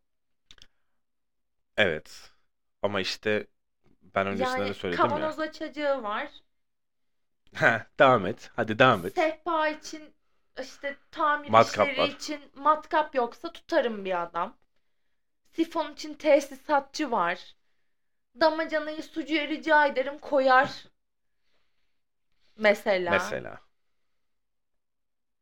Evet. 1.77 2.33
Ama 2.83 3.01
işte 3.01 3.47
ben 4.03 4.27
öncesinde 4.27 4.69
de 4.69 4.73
Yani 4.73 4.75
söyledim 4.75 5.17
ya. 5.17 5.17
kavanoz 5.21 5.40
açacağı 5.40 6.03
var. 6.03 6.31
Heh, 7.61 7.81
devam 7.99 8.27
et. 8.27 8.51
Hadi 8.57 8.79
devam 8.79 9.07
et. 9.07 9.14
Sehpa 9.14 9.69
için 9.69 10.14
işte 10.61 10.97
tamir 11.11 11.49
Matkap 11.49 11.59
işleri 11.59 11.99
var. 11.99 12.09
için 12.14 12.40
matkap 12.55 13.14
yoksa 13.14 13.53
tutarım 13.53 14.05
bir 14.05 14.23
adam. 14.23 14.57
Sifon 15.53 15.93
için 15.93 16.14
tesisatçı 16.14 17.11
var. 17.11 17.57
Damacanayı 18.40 19.03
sucuya 19.03 19.49
rica 19.49 19.87
ederim 19.87 20.19
koyar. 20.19 20.87
Mesela. 22.57 23.38
Mesela. 23.40 23.61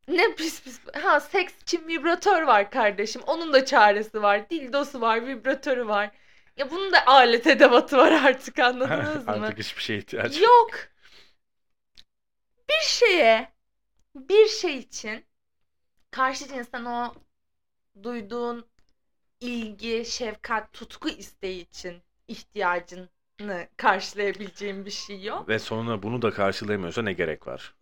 Ne 0.08 0.34
pis 0.34 0.62
pis. 0.62 0.80
Ha 1.02 1.20
seks 1.20 1.62
için 1.62 1.88
vibratör 1.88 2.42
var 2.42 2.70
kardeşim. 2.70 3.22
Onun 3.26 3.52
da 3.52 3.64
çaresi 3.64 4.22
var. 4.22 4.50
Dildosu 4.50 5.00
var, 5.00 5.26
vibratörü 5.26 5.86
var. 5.88 6.10
Ya 6.56 6.70
bunun 6.70 6.92
da 6.92 7.06
alet 7.06 7.46
edevatı 7.46 7.96
var 7.96 8.12
artık 8.12 8.58
anladınız 8.58 9.26
mı? 9.26 9.32
Artık 9.32 9.58
hiçbir 9.58 9.82
şeye 9.82 9.98
ihtiyaç 9.98 10.40
yok. 10.40 10.42
Yok. 10.42 10.70
Bir 12.68 12.86
şeye, 12.86 13.52
bir 14.14 14.48
şey 14.48 14.78
için 14.78 15.24
karşı 16.10 16.48
cinsten 16.48 16.84
o 16.84 17.14
duyduğun 18.02 18.66
ilgi, 19.40 20.04
şefkat, 20.04 20.72
tutku 20.72 21.08
isteği 21.08 21.60
için 21.60 22.02
ihtiyacını 22.28 23.08
karşılayabileceğim 23.76 24.84
bir 24.86 24.90
şey 24.90 25.22
yok. 25.22 25.48
Ve 25.48 25.58
sonra 25.58 26.02
bunu 26.02 26.22
da 26.22 26.30
karşılayamıyorsa 26.30 27.02
ne 27.02 27.12
gerek 27.12 27.46
var? 27.46 27.74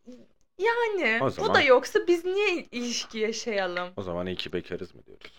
Yani 0.61 1.18
O 1.23 1.27
bu 1.27 1.31
zaman- 1.31 1.55
da 1.55 1.61
yoksa 1.61 2.07
biz 2.07 2.25
niye 2.25 2.55
ilişki 2.73 3.18
yaşayalım? 3.18 3.88
O 3.96 4.03
zaman 4.03 4.27
iyi 4.27 4.37
ki 4.37 4.53
bekarız 4.53 4.94
mı 4.94 5.07
diyoruz? 5.07 5.33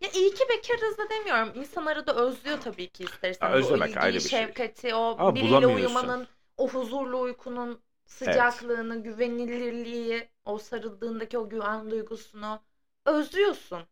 Ya 0.00 0.08
iyi 0.10 0.34
ki 0.34 0.44
bekarız 0.48 0.98
da 0.98 1.10
demiyorum. 1.10 1.52
İnsan 1.60 1.86
arada 1.86 2.14
özlüyor 2.14 2.60
tabii 2.60 2.88
ki 2.88 3.04
istersen. 3.04 3.46
Ha, 3.46 3.52
Bu 3.52 3.56
özlemek 3.56 3.88
ilgiyi, 3.88 4.00
ayrı 4.00 4.14
bir 4.14 4.20
şey. 4.20 4.40
şefkati, 4.40 4.94
o 4.94 5.16
Ama 5.18 5.34
biriyle 5.34 5.50
bulamıyorsun. 5.50 5.76
uyumanın, 5.96 6.26
o 6.56 6.68
huzurlu 6.68 7.20
uykunun 7.20 7.80
sıcaklığını, 8.06 9.02
güvenilirliği, 9.02 10.28
o 10.44 10.58
sarıldığındaki 10.58 11.38
o 11.38 11.48
güven 11.48 11.90
duygusunu 11.90 12.60
özlüyorsun. 13.06 13.82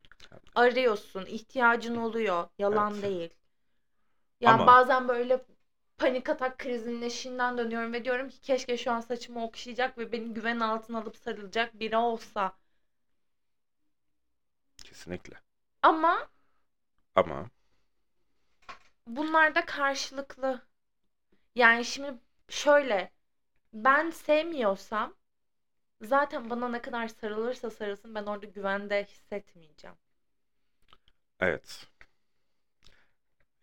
Arıyorsun, 0.54 1.26
ihtiyacın 1.26 1.96
oluyor. 1.96 2.48
Yalan 2.58 2.92
Evet. 2.94 3.02
değil. 3.02 3.30
Yani 4.40 4.54
Ama- 4.62 4.66
bazen 4.66 5.08
böyle 5.08 5.44
panik 6.00 6.28
atak 6.28 6.58
krizinin 6.58 7.02
eşiğinden 7.02 7.58
dönüyorum 7.58 7.92
ve 7.92 8.04
diyorum 8.04 8.28
ki 8.28 8.40
keşke 8.40 8.76
şu 8.76 8.92
an 8.92 9.00
saçımı 9.00 9.44
okşayacak 9.44 9.98
ve 9.98 10.12
beni 10.12 10.34
güven 10.34 10.60
altına 10.60 10.98
alıp 10.98 11.16
sarılacak 11.16 11.80
biri 11.80 11.96
olsa. 11.96 12.56
Kesinlikle. 14.84 15.40
Ama 15.82 16.28
Ama 17.14 17.50
bunlar 19.06 19.54
da 19.54 19.64
karşılıklı. 19.66 20.62
Yani 21.56 21.84
şimdi 21.84 22.14
şöyle 22.50 23.12
ben 23.74 24.10
sevmiyorsam 24.10 25.16
zaten 26.02 26.50
bana 26.50 26.68
ne 26.68 26.82
kadar 26.82 27.08
sarılırsa 27.08 27.70
sarılsın 27.70 28.16
ben 28.16 28.26
orada 28.26 28.46
güvende 28.46 29.04
hissetmeyeceğim. 29.04 29.96
evet. 31.40 31.86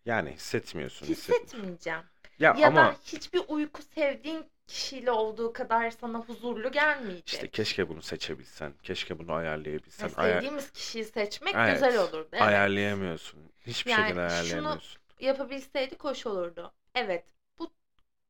Yani 0.04 0.32
hissetmiyorsun. 0.32 1.06
hisset- 1.06 1.38
Hissetmeyeceğim. 1.42 2.04
Ya, 2.38 2.54
Ya 2.58 2.66
ama 2.68 2.76
da 2.80 2.96
hiçbir 3.04 3.42
uyku 3.48 3.82
sevdiğin 3.82 4.46
kişiyle 4.66 5.10
olduğu 5.10 5.52
kadar 5.52 5.90
sana 5.90 6.18
huzurlu 6.18 6.72
gelmeyecek. 6.72 7.28
işte 7.28 7.48
keşke 7.50 7.88
bunu 7.88 8.02
seçebilsen. 8.02 8.72
Keşke 8.82 9.18
bunu 9.18 9.32
ayarlayabilsen. 9.32 10.04
Ya 10.08 10.10
sevdiğimiz 10.14 10.70
kişiyi 10.70 11.04
seçmek 11.04 11.54
Evet. 11.54 11.72
güzel 11.74 11.98
olurdu. 11.98 12.28
Evet. 12.32 12.42
Ayarlayamıyorsun. 12.42 13.40
Hiçbir 13.66 13.90
Yani 13.90 14.00
şekilde 14.02 14.20
şunu- 14.28 14.32
ayarlayamıyorsun. 14.32 15.00
Yapabilseydik 15.20 16.04
hoş 16.04 16.26
olurdu. 16.26 16.72
Evet. 16.94 17.24
Bu 17.58 17.70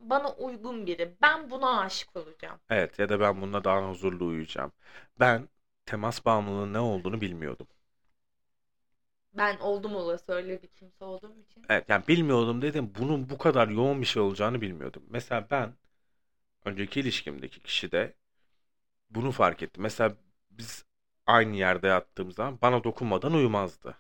bana 0.00 0.30
uygun 0.32 0.86
biri. 0.86 1.14
Ben 1.22 1.50
buna 1.50 1.80
aşık 1.80 2.16
olacağım. 2.16 2.60
Evet 2.70 2.98
ya 2.98 3.08
da 3.08 3.20
ben 3.20 3.40
bununla 3.42 3.64
daha 3.64 3.88
huzurlu 3.90 4.26
uyuyacağım. 4.26 4.72
Ben 5.20 5.48
temas 5.86 6.24
bağımlılığının 6.24 6.72
ne 6.72 6.78
olduğunu 6.80 7.20
bilmiyordum. 7.20 7.66
Ben 9.38 9.58
oldum 9.58 9.94
olası 9.96 10.32
öyle 10.32 10.62
bir 10.62 10.68
kimse 10.68 11.04
olduğum 11.04 11.40
için. 11.40 11.66
Evet 11.68 11.88
yani 11.88 12.08
bilmiyordum 12.08 12.62
dedim. 12.62 12.92
Bunun 12.98 13.30
bu 13.30 13.38
kadar 13.38 13.68
yoğun 13.68 14.00
bir 14.00 14.06
şey 14.06 14.22
olacağını 14.22 14.60
bilmiyordum. 14.60 15.02
Mesela 15.10 15.46
ben 15.50 15.74
önceki 16.64 17.00
ilişkimdeki 17.00 17.60
kişide 17.60 18.14
bunu 19.10 19.32
fark 19.32 19.62
ettim. 19.62 19.82
Mesela 19.82 20.14
biz 20.50 20.84
aynı 21.26 21.56
yerde 21.56 21.86
yattığımız 21.88 22.34
zaman 22.36 22.58
bana 22.62 22.84
dokunmadan 22.84 23.34
uyumazdı. 23.34 23.96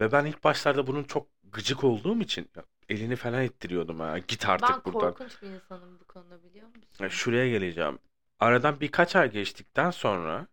Ve 0.00 0.12
ben 0.12 0.24
ilk 0.26 0.44
başlarda 0.44 0.88
bunun 0.88 1.04
çok 1.04 1.28
gıcık 1.44 1.84
olduğum 1.84 2.20
için 2.20 2.50
elini 2.88 3.16
falan 3.16 3.44
ittiriyordum 3.44 4.00
ha. 4.00 4.18
Git 4.18 4.48
artık 4.48 4.68
Ben 4.68 4.80
buradan. 4.84 5.00
korkunç 5.00 5.42
bir 5.42 5.48
insanım 5.48 6.00
bu 6.00 6.04
konuda 6.04 6.42
biliyor 6.44 6.68
musun? 6.68 6.82
Ya 7.00 7.10
Şuraya 7.10 7.50
geleceğim. 7.50 7.98
Aradan 8.38 8.80
birkaç 8.80 9.16
ay 9.16 9.30
geçtikten 9.32 9.90
sonra 9.90 10.46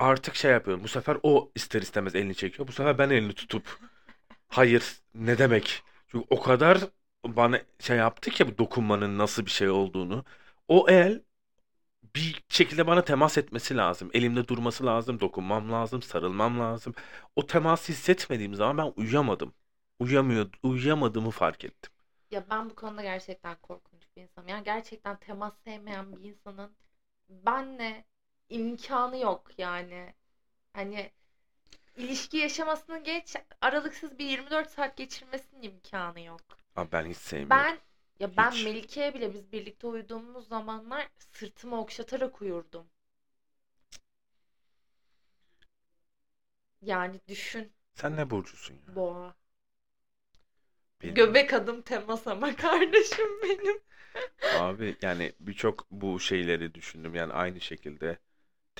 artık 0.00 0.36
şey 0.36 0.52
yapıyorum. 0.52 0.84
Bu 0.84 0.88
sefer 0.88 1.18
o 1.22 1.52
ister 1.56 1.82
istemez 1.82 2.14
elini 2.14 2.36
çekiyor. 2.36 2.68
Bu 2.68 2.72
sefer 2.72 2.98
ben 2.98 3.10
elini 3.10 3.34
tutup 3.34 3.78
hayır 4.48 5.00
ne 5.14 5.38
demek? 5.38 5.82
Çünkü 6.08 6.26
o 6.30 6.40
kadar 6.42 6.78
bana 7.26 7.62
şey 7.80 7.96
yaptı 7.98 8.30
ki 8.30 8.48
bu 8.48 8.58
dokunmanın 8.58 9.18
nasıl 9.18 9.46
bir 9.46 9.50
şey 9.52 9.70
olduğunu. 9.70 10.24
O 10.68 10.86
el 10.90 11.22
bir 12.16 12.44
şekilde 12.48 12.86
bana 12.86 13.04
temas 13.04 13.38
etmesi 13.38 13.76
lazım. 13.76 14.10
Elimde 14.14 14.48
durması 14.48 14.86
lazım, 14.86 15.20
dokunmam 15.20 15.72
lazım, 15.72 16.02
sarılmam 16.02 16.60
lazım. 16.60 16.94
O 17.36 17.46
teması 17.46 17.92
hissetmediğim 17.92 18.54
zaman 18.54 18.78
ben 18.78 18.92
uyuyamadım. 19.02 19.54
Uyuyamıyor, 20.00 20.50
uyuyamadığımı 20.62 21.30
fark 21.30 21.64
ettim. 21.64 21.92
Ya 22.30 22.50
ben 22.50 22.70
bu 22.70 22.74
konuda 22.74 23.02
gerçekten 23.02 23.56
korkunç 23.62 24.02
bir 24.16 24.22
insanım. 24.22 24.48
Yani 24.48 24.64
gerçekten 24.64 25.16
temas 25.20 25.52
sevmeyen 25.64 26.12
bir 26.12 26.28
insanın 26.30 26.76
benle 27.28 28.04
imkanı 28.50 29.18
yok 29.18 29.58
yani. 29.58 30.14
Hani 30.74 31.12
ilişki 31.96 32.36
yaşamasını 32.38 33.04
geç 33.04 33.36
aralıksız 33.60 34.18
bir 34.18 34.26
24 34.26 34.70
saat 34.70 34.96
geçirmesinin 34.96 35.62
imkanı 35.62 36.20
yok. 36.20 36.40
Ama 36.76 36.92
ben 36.92 37.06
hiç 37.06 37.16
sevmiyorum. 37.16 37.70
Ben 37.70 37.78
ya 38.20 38.36
ben 38.36 38.54
Hiç. 38.54 38.62
Melike'ye 38.64 39.14
bile 39.14 39.34
biz 39.34 39.52
birlikte 39.52 39.86
uyuduğumuz 39.86 40.48
zamanlar 40.48 41.08
sırtımı 41.18 41.80
okşatarak 41.80 42.42
uyurdum. 42.42 42.86
Yani 46.82 47.20
düşün 47.28 47.72
Sen 47.94 48.16
ne 48.16 48.30
burcusun 48.30 48.74
ya? 48.74 48.94
boğa. 48.94 49.34
Bilmiyorum. 51.02 51.24
Göbek 51.34 51.52
adım 51.54 51.82
temas 51.82 52.26
ama 52.26 52.56
kardeşim 52.56 53.42
benim. 53.42 53.80
Abi 54.50 54.96
yani 55.02 55.32
birçok 55.40 55.86
bu 55.90 56.20
şeyleri 56.20 56.74
düşündüm. 56.74 57.14
Yani 57.14 57.32
aynı 57.32 57.60
şekilde 57.60 58.18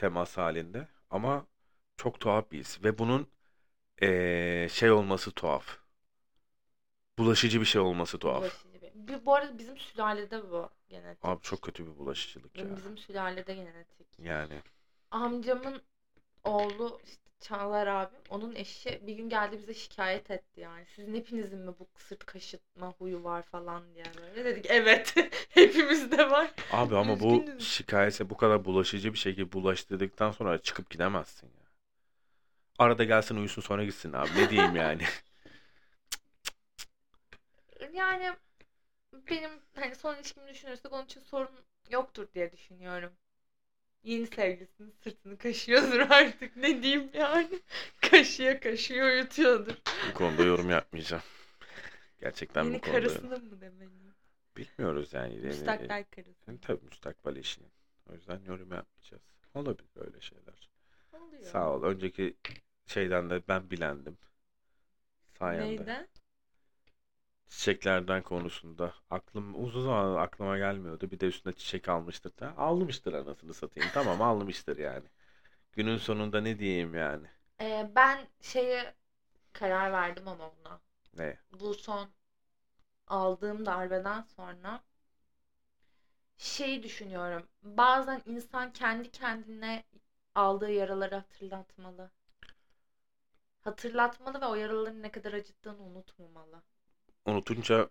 temas 0.01 0.39
halinde. 0.39 0.89
Ama 1.11 1.47
çok 1.97 2.21
tuhaf 2.21 2.51
bir 2.53 2.59
his. 2.59 2.85
Ve 2.85 2.99
bunun 2.99 3.29
eee, 4.03 4.69
şey 4.73 4.91
olması 4.93 5.33
tuhaf. 5.33 5.79
Bulaşıcı 7.19 7.61
bir 7.61 7.65
şey 7.67 7.81
olması 7.81 8.19
tuhaf. 8.19 8.43
Bulaşıcı 8.43 8.73
bir. 8.83 8.93
Bir- 8.95 9.27
Bu 9.27 9.35
arada 9.35 9.59
bizim 9.59 9.77
sülalede 9.77 10.51
bu 10.51 10.71
genetik. 10.89 11.25
Abi 11.25 11.43
çok 11.43 11.63
kötü 11.63 11.87
bir 11.87 11.99
bulaşıcılık 11.99 12.59
ya. 12.59 12.77
Bizim 12.77 12.99
sülalede 12.99 13.55
genetik. 13.55 14.07
Yani 14.19 14.63
Amcamın 15.11 15.83
oğlu 16.45 17.01
işte 17.05 17.30
Çağlar 17.41 17.87
abim 17.87 18.19
onun 18.29 18.55
eşi 18.55 19.01
bir 19.07 19.15
gün 19.15 19.29
geldi 19.29 19.59
bize 19.59 19.75
şikayet 19.75 20.31
etti 20.31 20.61
yani. 20.61 20.87
Sizin 20.87 21.15
hepinizin 21.15 21.59
mi 21.59 21.75
bu 21.79 21.89
sırt 21.99 22.27
kaşıtma 22.27 22.93
huyu 22.99 23.25
var 23.25 23.43
falan 23.43 23.95
diye 23.95 24.05
böyle. 24.21 24.45
Dedik 24.45 24.67
evet 24.69 25.15
hepimizde 25.49 26.31
var. 26.31 26.51
abi 26.71 26.97
ama 26.97 27.21
bu 27.21 27.45
Üzgünüz. 27.47 27.65
şikayetse 27.65 28.31
bu 28.31 28.37
kadar 28.37 28.65
bulaşıcı 28.65 29.13
bir 29.13 29.19
şekilde 29.19 29.53
bulaştırdıktan 29.53 30.31
sonra 30.33 30.59
çıkıp 30.59 30.91
gidemezsin 30.91 31.47
ya. 31.47 31.67
Arada 32.79 33.05
gelsin 33.05 33.37
uyusun 33.37 33.63
sonra 33.63 33.85
gitsin 33.85 34.13
abi. 34.13 34.31
Ne 34.37 34.51
diyeyim 34.51 34.77
yani? 34.77 35.03
Yani 37.93 38.37
benim 39.13 39.51
hani 39.75 39.95
son 39.95 40.17
ilişkimi 40.17 40.49
düşünürsek 40.49 40.93
onun 40.93 41.05
için 41.05 41.21
sorun 41.21 41.65
yoktur 41.91 42.29
diye 42.35 42.53
düşünüyorum. 42.53 43.13
Yeni 44.03 44.27
sevgilisinin 44.27 44.95
sırtını 45.05 45.39
kaşıyordur 45.39 46.01
artık 46.01 46.57
ne 46.57 46.83
diyeyim 46.83 47.11
yani. 47.15 47.61
Kaşıya 48.11 48.61
kaşıya 48.61 49.07
uyutuyordur. 49.07 49.75
Bu 50.11 50.15
konuda 50.15 50.43
yorum 50.43 50.71
yapmayacağım. 50.71 51.23
Gerçekten 52.21 52.65
Yeni 52.65 52.75
bu 52.75 52.81
konuda 52.81 52.99
karısının 53.01 53.45
mı 53.45 53.61
demeliyim? 53.61 54.15
bilmiyoruz 54.57 55.13
yani. 55.13 55.35
Müstakbel 55.35 56.05
karısı. 56.05 56.41
Yani 56.49 56.61
tabii 56.61 56.85
müstakbel 56.85 57.37
eşinin. 57.37 57.71
O 58.11 58.13
yüzden 58.15 58.41
yorum 58.47 58.73
yapmayacağız. 58.73 59.23
Olabilir 59.55 59.89
böyle 59.97 60.21
şeyler. 60.21 60.71
Oluyor. 61.13 61.43
Sağ 61.43 61.73
ol. 61.73 61.83
Önceki 61.83 62.37
şeyden 62.87 63.31
de 63.31 63.43
ben 63.49 63.71
bilendim. 63.71 64.19
Sayende. 65.39 65.67
Neyden? 65.67 66.09
Çiçeklerden 67.51 68.23
konusunda. 68.25 68.95
Aklım 69.11 69.65
uzun 69.65 69.83
zaman 69.85 70.17
aklıma 70.23 70.59
gelmiyordu. 70.59 71.13
Bir 71.13 71.21
de 71.21 71.27
üstüne 71.29 71.55
çiçek 71.55 71.91
almıştır 71.91 72.33
da. 72.41 72.57
Almıştır 72.59 73.13
anasını 73.15 73.55
satayım. 73.55 73.91
Tamam 73.95 74.23
almıştır 74.23 74.79
yani. 74.79 75.07
Günün 75.73 75.99
sonunda 75.99 76.43
ne 76.43 76.61
diyeyim 76.61 76.95
yani. 76.95 77.29
Ee, 77.61 77.91
ben 77.97 78.29
şeye 78.41 78.95
karar 79.53 79.93
verdim 79.93 80.29
ama 80.29 80.53
buna. 80.59 80.81
Ne? 81.15 81.39
Bu 81.53 81.75
son 81.75 82.11
aldığım 83.09 83.67
darbeden 83.67 84.23
sonra 84.23 84.83
şeyi 86.39 86.83
düşünüyorum. 86.83 87.49
Bazen 87.63 88.23
insan 88.27 88.73
kendi 88.73 89.11
kendine 89.11 89.85
aldığı 90.35 90.71
yaraları 90.71 91.15
hatırlatmalı. 91.15 92.11
Hatırlatmalı 93.61 94.41
ve 94.41 94.47
o 94.47 94.55
yaraların 94.55 95.03
ne 95.03 95.11
kadar 95.11 95.33
acıttığını 95.33 95.83
unutmamalı. 95.83 96.63
Unutunca 97.27 97.89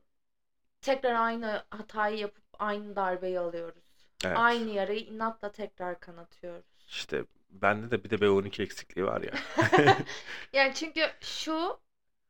Tekrar 0.81 1.13
aynı 1.15 1.63
hatayı 1.69 2.17
yapıp 2.17 2.43
aynı 2.59 2.95
darbeyi 2.95 3.39
alıyoruz. 3.39 3.83
evet. 4.25 4.37
Aynı 4.37 4.69
yarayı 4.69 4.99
inatla 4.99 5.51
tekrar 5.51 5.99
kanatıyoruz. 5.99 6.65
İşte 6.89 7.25
bende 7.49 7.91
de 7.91 8.03
bir 8.03 8.09
de 8.09 8.21
B12 8.21 8.63
eksikliği 8.63 9.05
var 9.05 9.21
ya. 9.21 9.31
Yani 10.53 10.73
çünkü 10.73 11.01
şu 11.21 11.79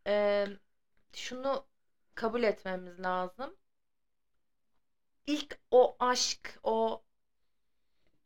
e, 0.08 0.46
şunu 1.14 1.66
kabul 2.16 2.44
etmemiz 2.44 3.00
lazım. 3.00 3.56
İlk 5.28 5.58
o 5.72 5.96
aşk, 6.00 6.60
o 6.64 7.04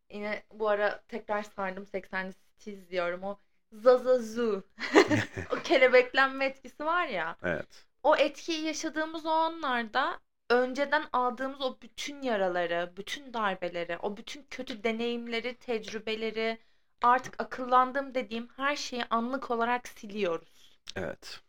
yine 0.10 0.44
bu 0.54 0.70
ara 0.70 1.04
tekrar 1.08 1.44
sardım 1.44 1.86
80'li 1.86 2.34
City 2.34 2.72
izliyorum. 2.72 3.24
O 3.24 3.40
zazazu. 3.72 4.64
o 5.52 5.56
kelebeklenme 5.64 6.46
etkisi 6.46 6.86
var 6.86 7.08
ya. 7.08 7.38
Evet. 7.44 7.86
O 8.04 8.16
etkiyi 8.16 8.66
yaşadığımız 8.66 9.26
o 9.26 9.30
anlarda 9.30 10.20
önceden 10.50 11.04
aldığımız 11.14 11.62
o 11.62 11.78
bütün 11.82 12.22
yaraları, 12.22 12.94
bütün 12.98 13.34
darbeleri, 13.34 13.98
o 14.02 14.18
bütün 14.18 14.44
kötü 14.50 14.84
deneyimleri, 14.84 15.56
tecrübeleri, 15.56 16.58
artık 17.02 17.42
akıllandım 17.42 18.14
dediğim 18.14 18.50
her 18.58 18.76
şeyi 18.76 19.06
anlık 19.10 19.52
olarak 19.52 19.88
siliyoruz. 19.88 20.80
Evet. 20.96 21.40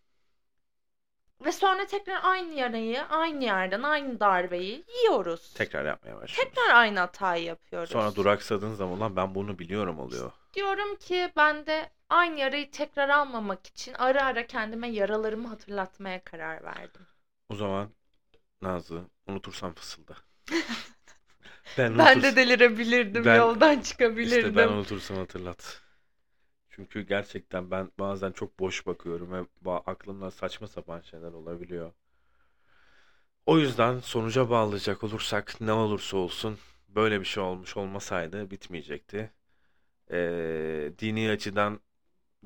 Ve 1.44 1.52
sonra 1.52 1.86
tekrar 1.86 2.20
aynı 2.22 2.54
yarayı, 2.54 3.02
aynı 3.02 3.44
yerden, 3.44 3.82
aynı 3.82 4.20
darbeyi 4.20 4.84
yiyoruz. 5.02 5.54
Tekrar 5.54 5.84
yapmaya 5.84 6.16
başlıyoruz. 6.16 6.36
Tekrar 6.36 6.74
aynı 6.74 6.98
hatayı 6.98 7.44
yapıyoruz. 7.44 7.90
Sonra 7.90 8.14
duraksadığın 8.14 8.74
zaman 8.74 9.00
lan 9.00 9.16
ben 9.16 9.34
bunu 9.34 9.58
biliyorum 9.58 9.98
oluyor. 9.98 10.32
Diyorum 10.54 10.96
ki 10.96 11.32
ben 11.36 11.66
de 11.66 11.90
aynı 12.14 12.40
yarayı 12.40 12.70
tekrar 12.70 13.08
almamak 13.08 13.66
için 13.66 13.94
ara 13.94 14.24
ara 14.24 14.46
kendime 14.46 14.88
yaralarımı 14.88 15.48
hatırlatmaya 15.48 16.24
karar 16.24 16.62
verdim. 16.64 17.02
O 17.48 17.54
zaman 17.54 17.90
Nazlı 18.62 19.04
unutursan 19.26 19.74
fısılda. 19.74 20.16
ben 21.78 21.98
Ben 21.98 22.18
unuturs- 22.18 22.22
de 22.22 22.36
delirebilirdim, 22.36 23.24
Ben- 23.24 23.36
yoldan 23.38 23.72
İşte 23.72 23.90
çıkabilirdim. 23.90 24.56
ben 24.56 24.68
unutursam 24.68 25.16
hatırlat. 25.16 25.80
Çünkü 26.70 27.02
gerçekten 27.02 27.70
ben 27.70 27.90
bazen 27.98 28.32
çok 28.32 28.58
boş 28.60 28.86
bakıyorum 28.86 29.32
ve 29.32 29.70
aklımda 29.86 30.30
saçma 30.30 30.66
sapan 30.66 31.00
şeyler 31.00 31.32
olabiliyor. 31.32 31.92
O 33.46 33.58
yüzden 33.58 33.98
sonuca 34.00 34.50
bağlayacak 34.50 35.04
olursak 35.04 35.60
ne 35.60 35.72
olursa 35.72 36.16
olsun 36.16 36.58
böyle 36.88 37.20
bir 37.20 37.24
şey 37.24 37.42
olmuş 37.42 37.76
olmasaydı 37.76 38.50
bitmeyecekti. 38.50 39.30
Ee, 40.10 40.92
dini 40.98 41.30
açıdan 41.30 41.80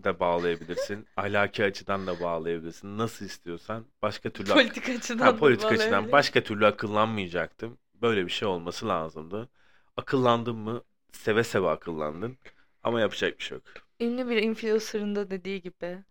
da 0.05 0.21
bağlayabilirsin, 0.21 1.07
ahlaki 1.17 1.65
açıdan 1.65 2.07
da 2.07 2.21
bağlayabilirsin. 2.21 2.99
Nasıl 2.99 3.25
istiyorsan 3.27 3.87
başka 4.03 4.31
türlü 4.31 4.49
Politik 4.53 4.89
açıdan 4.89 5.25
Ha, 5.25 5.37
politik 5.37 5.73
açıdan 5.73 6.13
başka 6.13 6.43
türlü 6.43 6.67
akıllanmayacaktım. 6.67 7.79
Böyle 7.95 8.25
bir 8.27 8.31
şey 8.31 8.49
olması 8.49 8.89
lazımdı. 8.89 9.49
Akıllandın 9.97 10.57
mı? 10.57 10.83
Seve 11.13 11.45
seve 11.45 11.69
akıllandın. 11.71 12.39
Ama 12.83 13.01
yapacak 13.01 13.39
bir 13.39 13.45
şey 13.45 13.57
yok. 13.59 13.65
Ünlü 14.01 14.29
bir 14.29 14.37
influencer'ın 14.37 15.17
da 15.17 15.31
dediği 15.31 15.63
gibi 15.63 16.05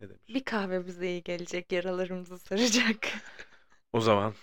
Ne 0.00 0.08
demiş? 0.08 0.28
bir 0.28 0.44
kahve 0.44 0.86
bize 0.86 1.06
iyi 1.08 1.22
gelecek, 1.22 1.72
yaralarımızı 1.72 2.38
saracak. 2.38 3.06
O 3.92 4.00
zaman 4.00 4.34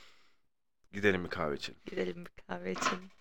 gidelim 0.94 1.24
bir 1.24 1.30
kahve 1.30 1.56
içelim. 1.56 1.80
Gidelim 1.86 2.26
bir 2.26 2.32
kahve 2.48 2.72
içelim. 2.72 3.12